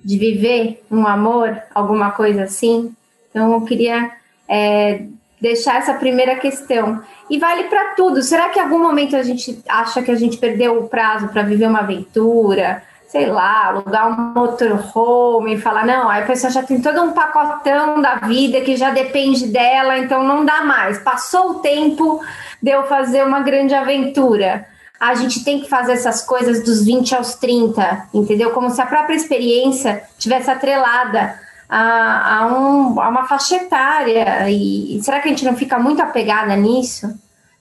[0.04, 2.94] De viver um amor, alguma coisa assim?
[3.30, 4.10] Então, eu queria
[4.48, 5.02] é,
[5.42, 7.02] deixar essa primeira questão.
[7.28, 8.22] E vale para tudo.
[8.22, 11.42] Será que em algum momento a gente acha que a gente perdeu o prazo para
[11.42, 12.84] viver uma aventura?
[13.08, 17.12] Sei lá, alugar um motorhome e falar, não, aí a pessoa já tem todo um
[17.12, 20.98] pacotão da vida que já depende dela, então não dá mais.
[21.00, 22.22] Passou o tempo
[22.62, 24.64] de eu fazer uma grande aventura.
[24.98, 28.50] A gente tem que fazer essas coisas dos 20 aos 30, entendeu?
[28.52, 31.41] Como se a própria experiência tivesse atrelada
[31.74, 34.50] a, a, um, a uma faixa etária.
[34.50, 37.06] E, e será que a gente não fica muito apegada nisso?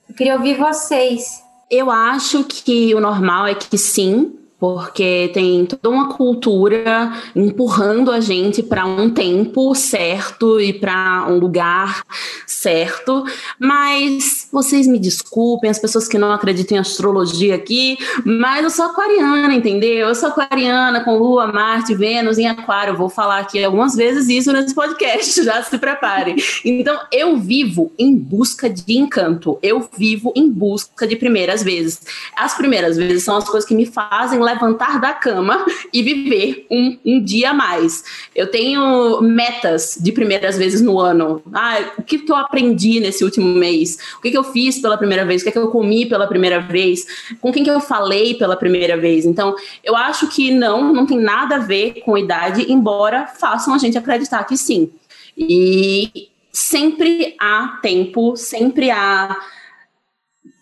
[0.09, 1.41] Eu queria ouvir vocês.
[1.69, 8.19] Eu acho que o normal é que sim, porque tem toda uma cultura empurrando a
[8.19, 12.03] gente para um tempo certo e para um lugar
[12.45, 13.25] certo.
[13.57, 18.85] Mas vocês me desculpem, as pessoas que não acreditam em astrologia aqui, mas eu sou
[18.85, 20.09] aquariana, entendeu?
[20.09, 22.95] Eu sou aquariana com Lua, Marte, Vênus em Aquário.
[22.95, 26.35] Vou falar aqui algumas vezes isso nesse podcast, já se preparem.
[26.63, 29.57] Então, eu vivo em busca de encanto.
[29.63, 31.99] Eu vivo em busca de primeiras vezes.
[32.37, 36.97] As primeiras vezes são as coisas que me fazem levantar da cama e viver um,
[37.05, 38.03] um dia a mais.
[38.35, 41.41] Eu tenho metas de primeiras vezes no ano.
[41.53, 43.97] Ah, o que, que eu aprendi nesse último mês?
[44.17, 45.41] O que, que eu fiz pela primeira vez?
[45.41, 47.05] O que, que eu comi pela primeira vez?
[47.39, 49.25] Com quem que eu falei pela primeira vez?
[49.25, 53.77] Então, eu acho que não, não tem nada a ver com idade, embora façam a
[53.77, 54.91] gente acreditar que sim.
[55.37, 59.37] E sempre há tempo, sempre há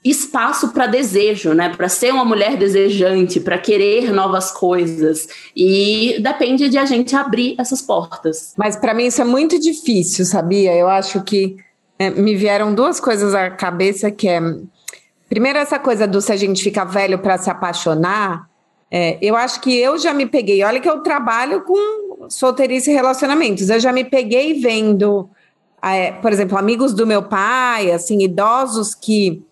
[0.04, 1.70] espaço para desejo, né?
[1.70, 5.28] Para ser uma mulher desejante, para querer novas coisas.
[5.56, 8.54] E depende de a gente abrir essas portas.
[8.58, 10.74] Mas para mim isso é muito difícil, sabia?
[10.74, 11.58] Eu acho que
[11.98, 14.40] é, me vieram duas coisas à cabeça que é
[15.28, 18.48] primeiro essa coisa do se a gente fica velho para se apaixonar.
[18.90, 20.64] É, eu acho que eu já me peguei.
[20.64, 23.70] Olha que eu trabalho com solteirice e relacionamentos.
[23.70, 25.30] Eu já me peguei vendo,
[25.84, 29.44] é, por exemplo, amigos do meu pai, assim, idosos que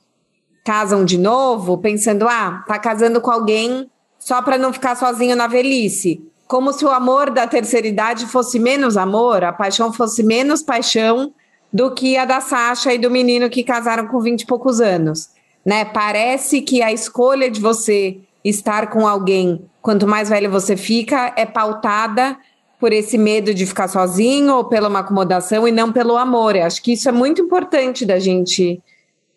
[0.68, 3.90] casam de novo, pensando, ah, tá casando com alguém
[4.20, 6.22] só para não ficar sozinho na velhice.
[6.46, 11.34] Como se o amor da terceira idade fosse menos amor, a paixão fosse menos paixão
[11.72, 15.30] do que a da Sasha e do menino que casaram com 20 e poucos anos.
[15.66, 15.86] Né?
[15.86, 21.46] Parece que a escolha de você estar com alguém, quanto mais velho você fica, é
[21.46, 22.38] pautada
[22.78, 26.58] por esse medo de ficar sozinho ou pela uma acomodação e não pelo amor.
[26.58, 28.82] Eu acho que isso é muito importante da gente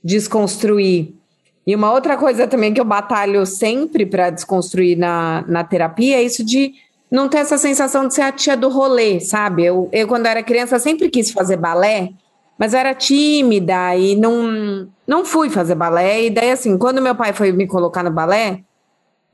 [0.02, 1.19] desconstruir.
[1.66, 6.22] E uma outra coisa também que eu batalho sempre para desconstruir na, na terapia é
[6.22, 6.74] isso de
[7.10, 9.64] não ter essa sensação de ser a tia do rolê, sabe?
[9.64, 12.10] Eu, eu, quando era criança, sempre quis fazer balé,
[12.58, 16.24] mas era tímida e não, não fui fazer balé.
[16.24, 18.60] E daí, assim, quando meu pai foi me colocar no balé,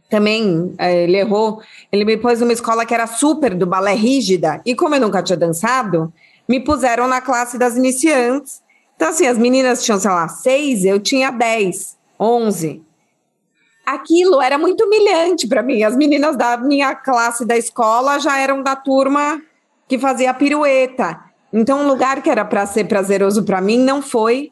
[0.09, 1.61] também é, ele errou.
[1.93, 5.23] Ele me pôs numa escola que era super do balé rígida, e como eu nunca
[5.23, 6.13] tinha dançado,
[6.49, 8.63] me puseram na classe das iniciantes.
[8.95, 11.97] Então, assim, as meninas tinham, sei lá, seis, eu tinha dez.
[12.19, 12.83] 11.
[13.85, 15.83] Aquilo era muito humilhante para mim.
[15.83, 19.41] As meninas da minha classe da escola já eram da turma
[19.87, 21.21] que fazia pirueta.
[21.53, 24.51] Então, um lugar que era para ser prazeroso para mim não foi,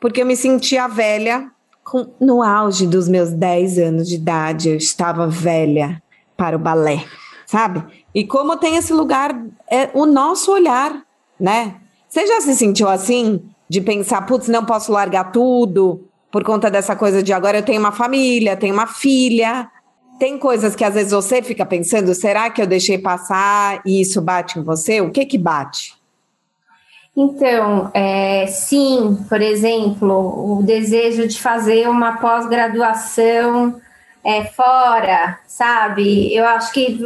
[0.00, 1.48] porque eu me sentia velha.
[1.84, 6.00] Com, no auge dos meus 10 anos de idade, eu estava velha
[6.36, 7.04] para o balé,
[7.44, 7.84] sabe?
[8.14, 9.36] E como tem esse lugar,
[9.68, 11.02] é o nosso olhar,
[11.40, 11.76] né?
[12.08, 13.42] Você já se sentiu assim?
[13.68, 17.78] De pensar, putz, não posso largar tudo por conta dessa coisa de agora eu tenho
[17.78, 19.70] uma família, tenho uma filha.
[20.18, 24.20] Tem coisas que às vezes você fica pensando, será que eu deixei passar e isso
[24.22, 25.00] bate em você?
[25.02, 25.94] O que que bate?
[27.14, 33.78] Então, é, sim, por exemplo, o desejo de fazer uma pós-graduação
[34.24, 36.34] é, fora, sabe?
[36.34, 36.98] Eu acho que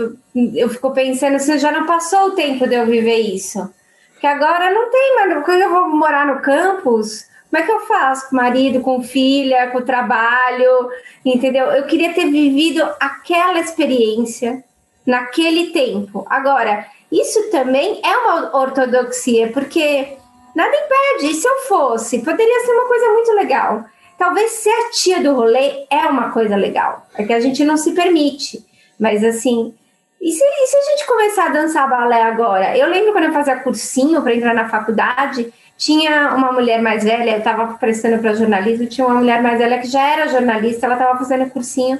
[0.55, 3.68] eu fico pensando se já não passou o tempo de eu viver isso.
[4.12, 5.45] Porque agora não tem mais.
[5.45, 9.70] Quando eu vou morar no campus, como é que eu faço com marido, com filha,
[9.70, 10.90] com trabalho?
[11.24, 11.66] Entendeu?
[11.66, 14.64] Eu queria ter vivido aquela experiência
[15.07, 16.26] naquele tempo.
[16.28, 20.16] Agora, isso também é uma ortodoxia, porque
[20.55, 21.34] nada impede.
[21.34, 23.84] Se eu fosse, poderia ser uma coisa muito legal.
[24.18, 27.76] Talvez ser a tia do rolê é uma coisa legal, é que a gente não
[27.76, 28.64] se permite.
[28.99, 29.74] Mas assim,
[30.20, 32.76] e se, e se a gente começar a dançar balé agora?
[32.76, 37.33] Eu lembro quando eu fazia cursinho para entrar na faculdade, tinha uma mulher mais velha,
[37.33, 40.95] eu estava prestando para jornalismo, tinha uma mulher mais velha que já era jornalista, ela
[40.95, 41.99] estava fazendo cursinho,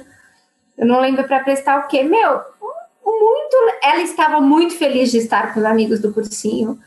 [0.77, 2.03] eu não lembro para prestar o quê.
[2.03, 2.41] Meu,
[3.05, 6.77] muito, ela estava muito feliz de estar com os amigos do cursinho,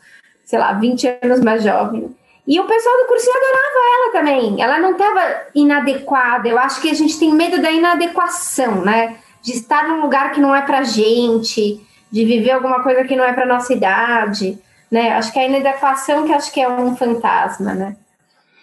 [0.45, 2.14] sei lá, 20 anos mais jovem.
[2.47, 4.62] E o pessoal do cursinho adorava ela também.
[4.62, 5.20] Ela não estava
[5.55, 6.49] inadequada.
[6.49, 9.16] Eu acho que a gente tem medo da inadequação, né?
[9.43, 11.80] De estar num lugar que não é pra gente,
[12.11, 14.59] de viver alguma coisa que não é pra nossa idade,
[14.91, 15.12] né?
[15.12, 17.97] Acho que a inadequação que acho que é um fantasma, né?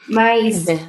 [0.10, 0.80] Mas, é.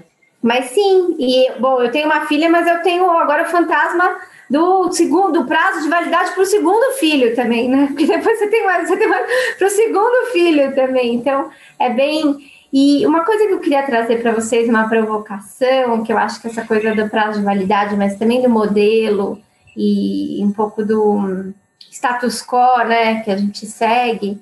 [0.42, 1.16] mas sim.
[1.18, 4.16] E bom, eu tenho uma filha, mas eu tenho agora o fantasma
[4.50, 7.86] do segundo prazo de validade para o segundo filho também, né?
[7.88, 9.26] Porque depois você tem mais, você tem mais
[9.56, 11.14] para o segundo filho também.
[11.14, 12.36] Então, é bem.
[12.72, 16.48] E uma coisa que eu queria trazer para vocês, uma provocação, que eu acho que
[16.48, 19.40] essa coisa do prazo de validade, mas também do modelo
[19.76, 21.52] e um pouco do
[21.90, 24.38] status quo, né, que a gente segue,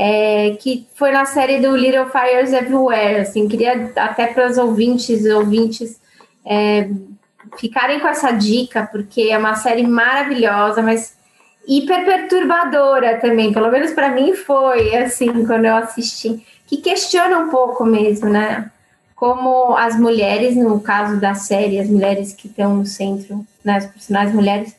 [0.00, 5.24] é, que foi na série do Little Fires Everywhere, assim, queria até para os ouvintes
[5.24, 6.00] e ouvintes
[6.46, 6.88] é,
[7.58, 11.18] ficarem com essa dica, porque é uma série maravilhosa, mas
[11.66, 17.48] hiper perturbadora também, pelo menos para mim foi, assim, quando eu assisti, que questiona um
[17.48, 18.70] pouco mesmo, né?
[19.16, 23.86] Como as mulheres, no caso da série, as mulheres que estão no centro, né, as
[23.86, 24.76] personagens mulheres,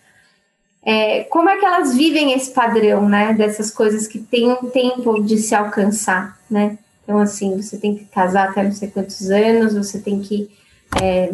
[0.92, 5.22] é, como é que elas vivem esse padrão, né, dessas coisas que tem um tempo
[5.22, 6.80] de se alcançar, né?
[7.04, 10.50] Então, assim, você tem que casar até não sei quantos anos, você tem que
[11.00, 11.32] é,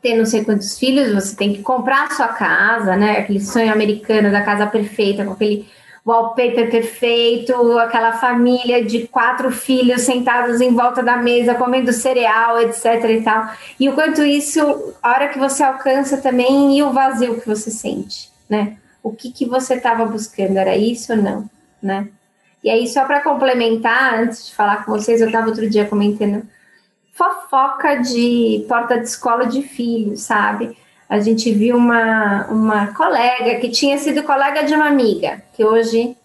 [0.00, 3.18] ter não sei quantos filhos, você tem que comprar a sua casa, né?
[3.18, 5.66] Aquele sonho americano da casa perfeita, com aquele
[6.06, 12.84] wallpaper perfeito, aquela família de quatro filhos sentados em volta da mesa comendo cereal, etc
[13.10, 13.50] e tal.
[13.78, 17.70] E o quanto isso, a hora que você alcança também e o vazio que você
[17.70, 18.76] sente, né?
[19.02, 21.48] O que que você estava buscando, era isso ou não,
[21.80, 22.08] né?
[22.62, 26.46] E aí só para complementar, antes de falar com vocês, eu estava outro dia comentando
[27.14, 30.76] fofoca de porta de escola de filho, sabe?
[31.08, 36.16] A gente viu uma, uma colega que tinha sido colega de uma amiga, que hoje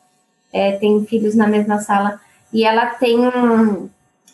[0.54, 2.20] é, tem filhos na mesma sala,
[2.54, 3.18] e ela tem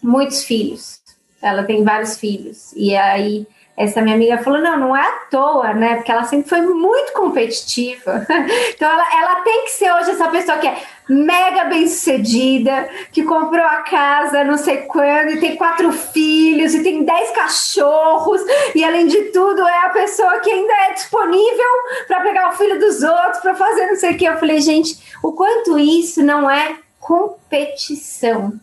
[0.03, 1.01] muitos filhos.
[1.41, 2.71] Ela tem vários filhos.
[2.75, 5.95] E aí essa minha amiga falou: não, não é à toa, né?
[5.95, 8.25] Porque ela sempre foi muito competitiva.
[8.75, 10.77] então ela, ela tem que ser hoje essa pessoa que é
[11.09, 16.83] mega bem sucedida, que comprou a casa não sei quando, e tem quatro filhos, e
[16.83, 18.41] tem dez cachorros,
[18.73, 21.67] e além de tudo é a pessoa que ainda é disponível
[22.07, 24.25] para pegar o filho dos outros, para fazer não sei o que.
[24.25, 28.53] Eu falei, gente, o quanto isso não é competição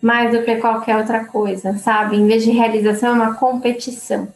[0.00, 2.16] mais do que qualquer outra coisa, sabe?
[2.16, 4.28] Em vez de realização, é uma competição.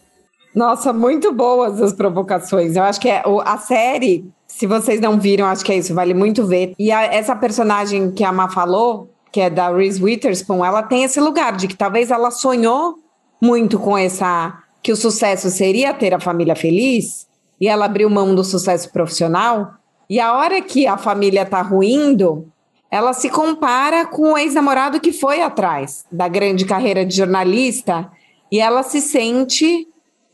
[0.54, 2.76] Nossa, muito boas as provocações.
[2.76, 6.14] Eu acho que é, a série, se vocês não viram, acho que é isso, vale
[6.14, 6.74] muito ver.
[6.78, 11.04] E a, essa personagem que a Má falou, que é da Reese Witherspoon, ela tem
[11.04, 12.96] esse lugar de que talvez ela sonhou
[13.40, 17.26] muito com essa que o sucesso seria ter a família feliz
[17.60, 19.74] e ela abriu mão do sucesso profissional.
[20.08, 22.50] E a hora que a família tá ruindo,
[22.90, 28.10] ela se compara com o ex-namorado que foi atrás da grande carreira de jornalista
[28.50, 29.86] e ela se sente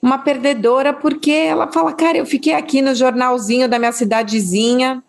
[0.05, 5.03] uma perdedora porque ela fala, cara, eu fiquei aqui no jornalzinho da minha cidadezinha.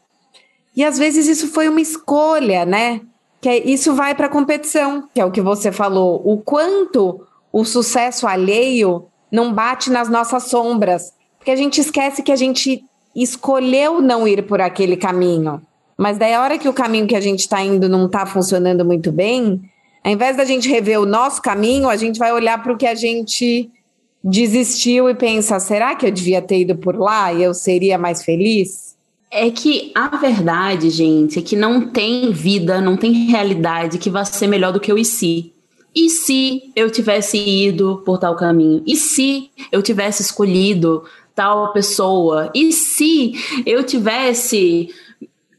[0.73, 3.01] E às vezes isso foi uma escolha, né?
[3.41, 6.21] Que é, isso vai para a competição, que é o que você falou.
[6.23, 11.11] O quanto o sucesso alheio não bate nas nossas sombras.
[11.37, 12.81] Porque a gente esquece que a gente
[13.13, 15.61] escolheu não ir por aquele caminho.
[15.97, 18.85] Mas daí a hora que o caminho que a gente está indo não está funcionando
[18.85, 19.61] muito bem,
[20.01, 22.87] ao invés da gente rever o nosso caminho, a gente vai olhar para o que
[22.87, 23.69] a gente
[24.25, 28.23] desistiu e pensa: será que eu devia ter ido por lá e eu seria mais
[28.23, 28.95] feliz?
[29.29, 34.25] É que a verdade, gente, é que não tem vida, não tem realidade que vá
[34.25, 35.53] ser melhor do que o e se.
[35.93, 38.83] E se eu tivesse ido por tal caminho?
[38.85, 41.03] E se eu tivesse escolhido
[41.33, 42.51] tal pessoa?
[42.53, 43.33] E se
[43.65, 44.89] eu tivesse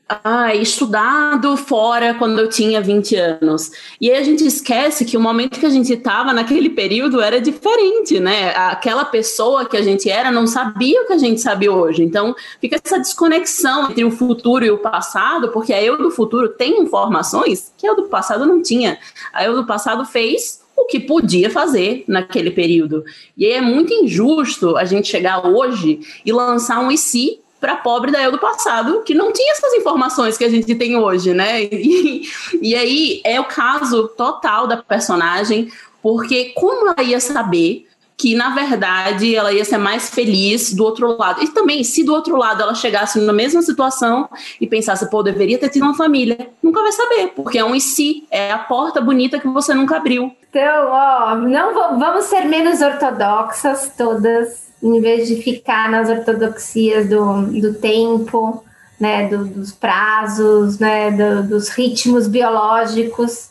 [0.08, 3.72] ah, estudado fora quando eu tinha 20 anos.
[4.00, 7.40] E aí a gente esquece que o momento que a gente estava naquele período era
[7.40, 8.54] diferente, né?
[8.54, 12.04] Aquela pessoa que a gente era não sabia o que a gente sabe hoje.
[12.04, 16.50] Então fica essa desconexão entre o futuro e o passado, porque a eu do futuro
[16.50, 18.98] tem informações que eu do passado não tinha.
[19.32, 23.02] A eu do passado fez o que podia fazer naquele período.
[23.36, 27.76] E aí é muito injusto a gente chegar hoje e lançar um e se para
[27.76, 31.32] pobre da eu do passado, que não tinha essas informações que a gente tem hoje,
[31.32, 31.62] né?
[31.86, 32.22] E,
[32.60, 35.70] e aí é o caso total da personagem,
[36.02, 37.86] porque como ela ia saber
[38.16, 41.42] que na verdade ela ia ser mais feliz do outro lado.
[41.42, 44.28] E também, se do outro lado ela chegasse na mesma situação
[44.60, 47.80] e pensasse, pô, deveria ter tido uma família, nunca vai saber, porque é um e
[47.80, 50.34] se, é a porta bonita que você nunca abriu.
[50.48, 57.42] Então, ó, não vamos ser menos ortodoxas todas em vez de ficar nas ortodoxias do,
[57.60, 58.62] do tempo,
[58.98, 63.50] né, do, dos prazos, né, do, dos ritmos biológicos,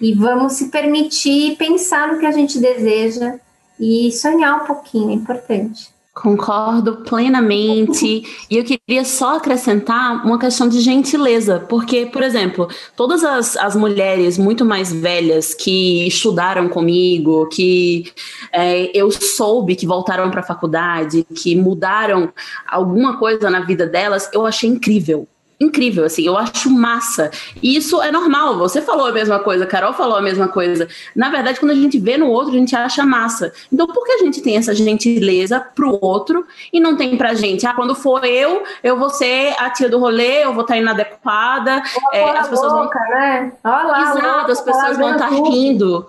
[0.00, 3.38] e vamos se permitir pensar no que a gente deseja
[3.80, 5.95] e sonhar um pouquinho, é importante.
[6.16, 8.24] Concordo plenamente.
[8.50, 13.76] e eu queria só acrescentar uma questão de gentileza, porque, por exemplo, todas as, as
[13.76, 18.10] mulheres muito mais velhas que estudaram comigo, que
[18.50, 22.32] é, eu soube que voltaram para a faculdade, que mudaram
[22.66, 25.28] alguma coisa na vida delas, eu achei incrível
[25.58, 27.30] incrível, assim, eu acho massa.
[27.62, 30.88] E isso é normal, você falou a mesma coisa, Carol falou a mesma coisa.
[31.14, 33.52] Na verdade, quando a gente vê no outro, a gente acha massa.
[33.72, 37.66] Então, por que a gente tem essa gentileza pro outro e não tem pra gente?
[37.66, 41.82] Ah, quando for eu, eu vou ser a tia do rolê, eu vou estar inadequada.
[42.12, 43.18] É, as pessoas boca, vão.
[43.18, 43.52] Né?
[43.64, 46.06] Olha lá, Exato, as pessoas vão estar tá rindo.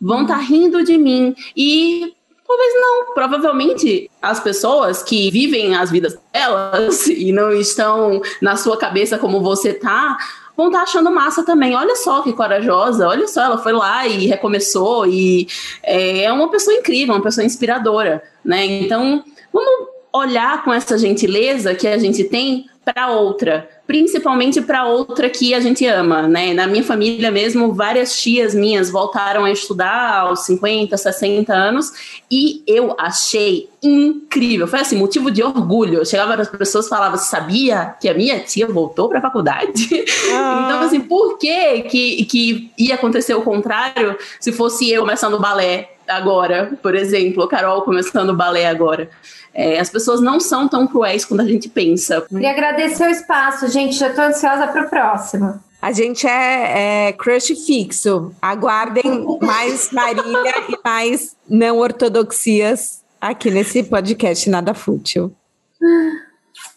[0.00, 1.34] Vão estar tá rindo de mim.
[1.56, 2.14] E
[2.50, 3.14] Talvez não.
[3.14, 9.40] Provavelmente as pessoas que vivem as vidas delas e não estão na sua cabeça como
[9.40, 10.18] você tá,
[10.56, 11.76] vão estar tá achando massa também.
[11.76, 15.46] Olha só que corajosa, olha só, ela foi lá e recomeçou e
[15.80, 18.64] é, é uma pessoa incrível, uma pessoa inspiradora, né?
[18.64, 19.22] Então,
[19.52, 25.54] vamos olhar com essa gentileza que a gente tem para outra, principalmente para outra que
[25.54, 26.54] a gente ama, né?
[26.54, 31.92] Na minha família mesmo, várias tias minhas voltaram a estudar aos 50, 60 anos
[32.30, 34.66] e eu achei incrível.
[34.66, 35.98] Foi assim, motivo de orgulho.
[35.98, 39.22] Eu chegava para as pessoas e falava: "Sabia que a minha tia voltou para a
[39.22, 39.88] faculdade?"
[40.32, 40.66] Ah.
[40.70, 45.90] Então assim, por que que que ia acontecer o contrário se fosse eu começando balé
[46.08, 49.08] agora, por exemplo, Carol começando balé agora?
[49.52, 52.22] É, as pessoas não são tão cruéis quando a gente pensa.
[52.22, 53.96] Queria agradecer o espaço, gente.
[53.96, 55.60] Já estou ansiosa para o próximo.
[55.82, 58.32] A gente é, é, crush fixo.
[58.40, 65.34] Aguardem mais Marília e mais não ortodoxias aqui nesse podcast Nada Fútil.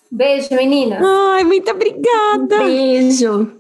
[0.10, 1.00] Beijo, meninas.
[1.04, 2.60] Ai, muito obrigada.
[2.60, 3.52] Beijo.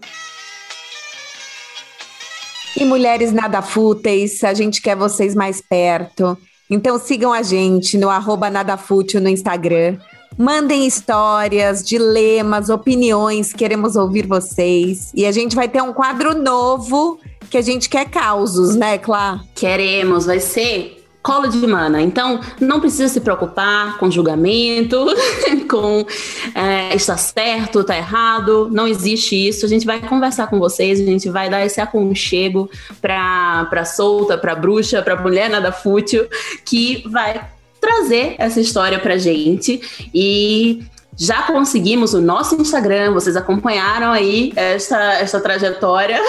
[2.75, 6.37] E mulheres nada fúteis, a gente quer vocês mais perto.
[6.69, 9.97] Então sigam a gente no arroba nadafútil no Instagram.
[10.37, 15.11] Mandem histórias, dilemas, opiniões, queremos ouvir vocês.
[15.13, 19.43] E a gente vai ter um quadro novo que a gente quer causos, né, Clá?
[19.53, 22.01] Queremos, vai ser colo de mana.
[22.01, 25.05] Então, não precisa se preocupar com julgamento,
[25.71, 26.05] com
[26.53, 28.69] é, está certo, está errado.
[28.69, 29.65] Não existe isso.
[29.65, 32.69] A gente vai conversar com vocês, a gente vai dar esse aconchego
[33.01, 36.27] para solta, para bruxa, para mulher nada fútil,
[36.65, 37.41] que vai
[37.79, 39.81] trazer essa história pra gente
[40.13, 40.83] e
[41.17, 46.19] já conseguimos o nosso Instagram, vocês acompanharam aí essa, essa trajetória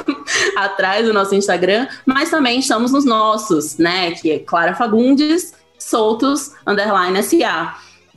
[0.56, 4.12] atrás do nosso Instagram, mas também estamos nos nossos, né?
[4.12, 7.76] Que é Clara Fagundes, soltos, underline SA.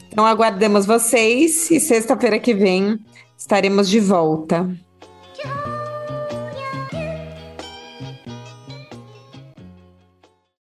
[0.10, 3.00] Então aguardamos vocês e sexta-feira que vem
[3.38, 4.70] estaremos de volta.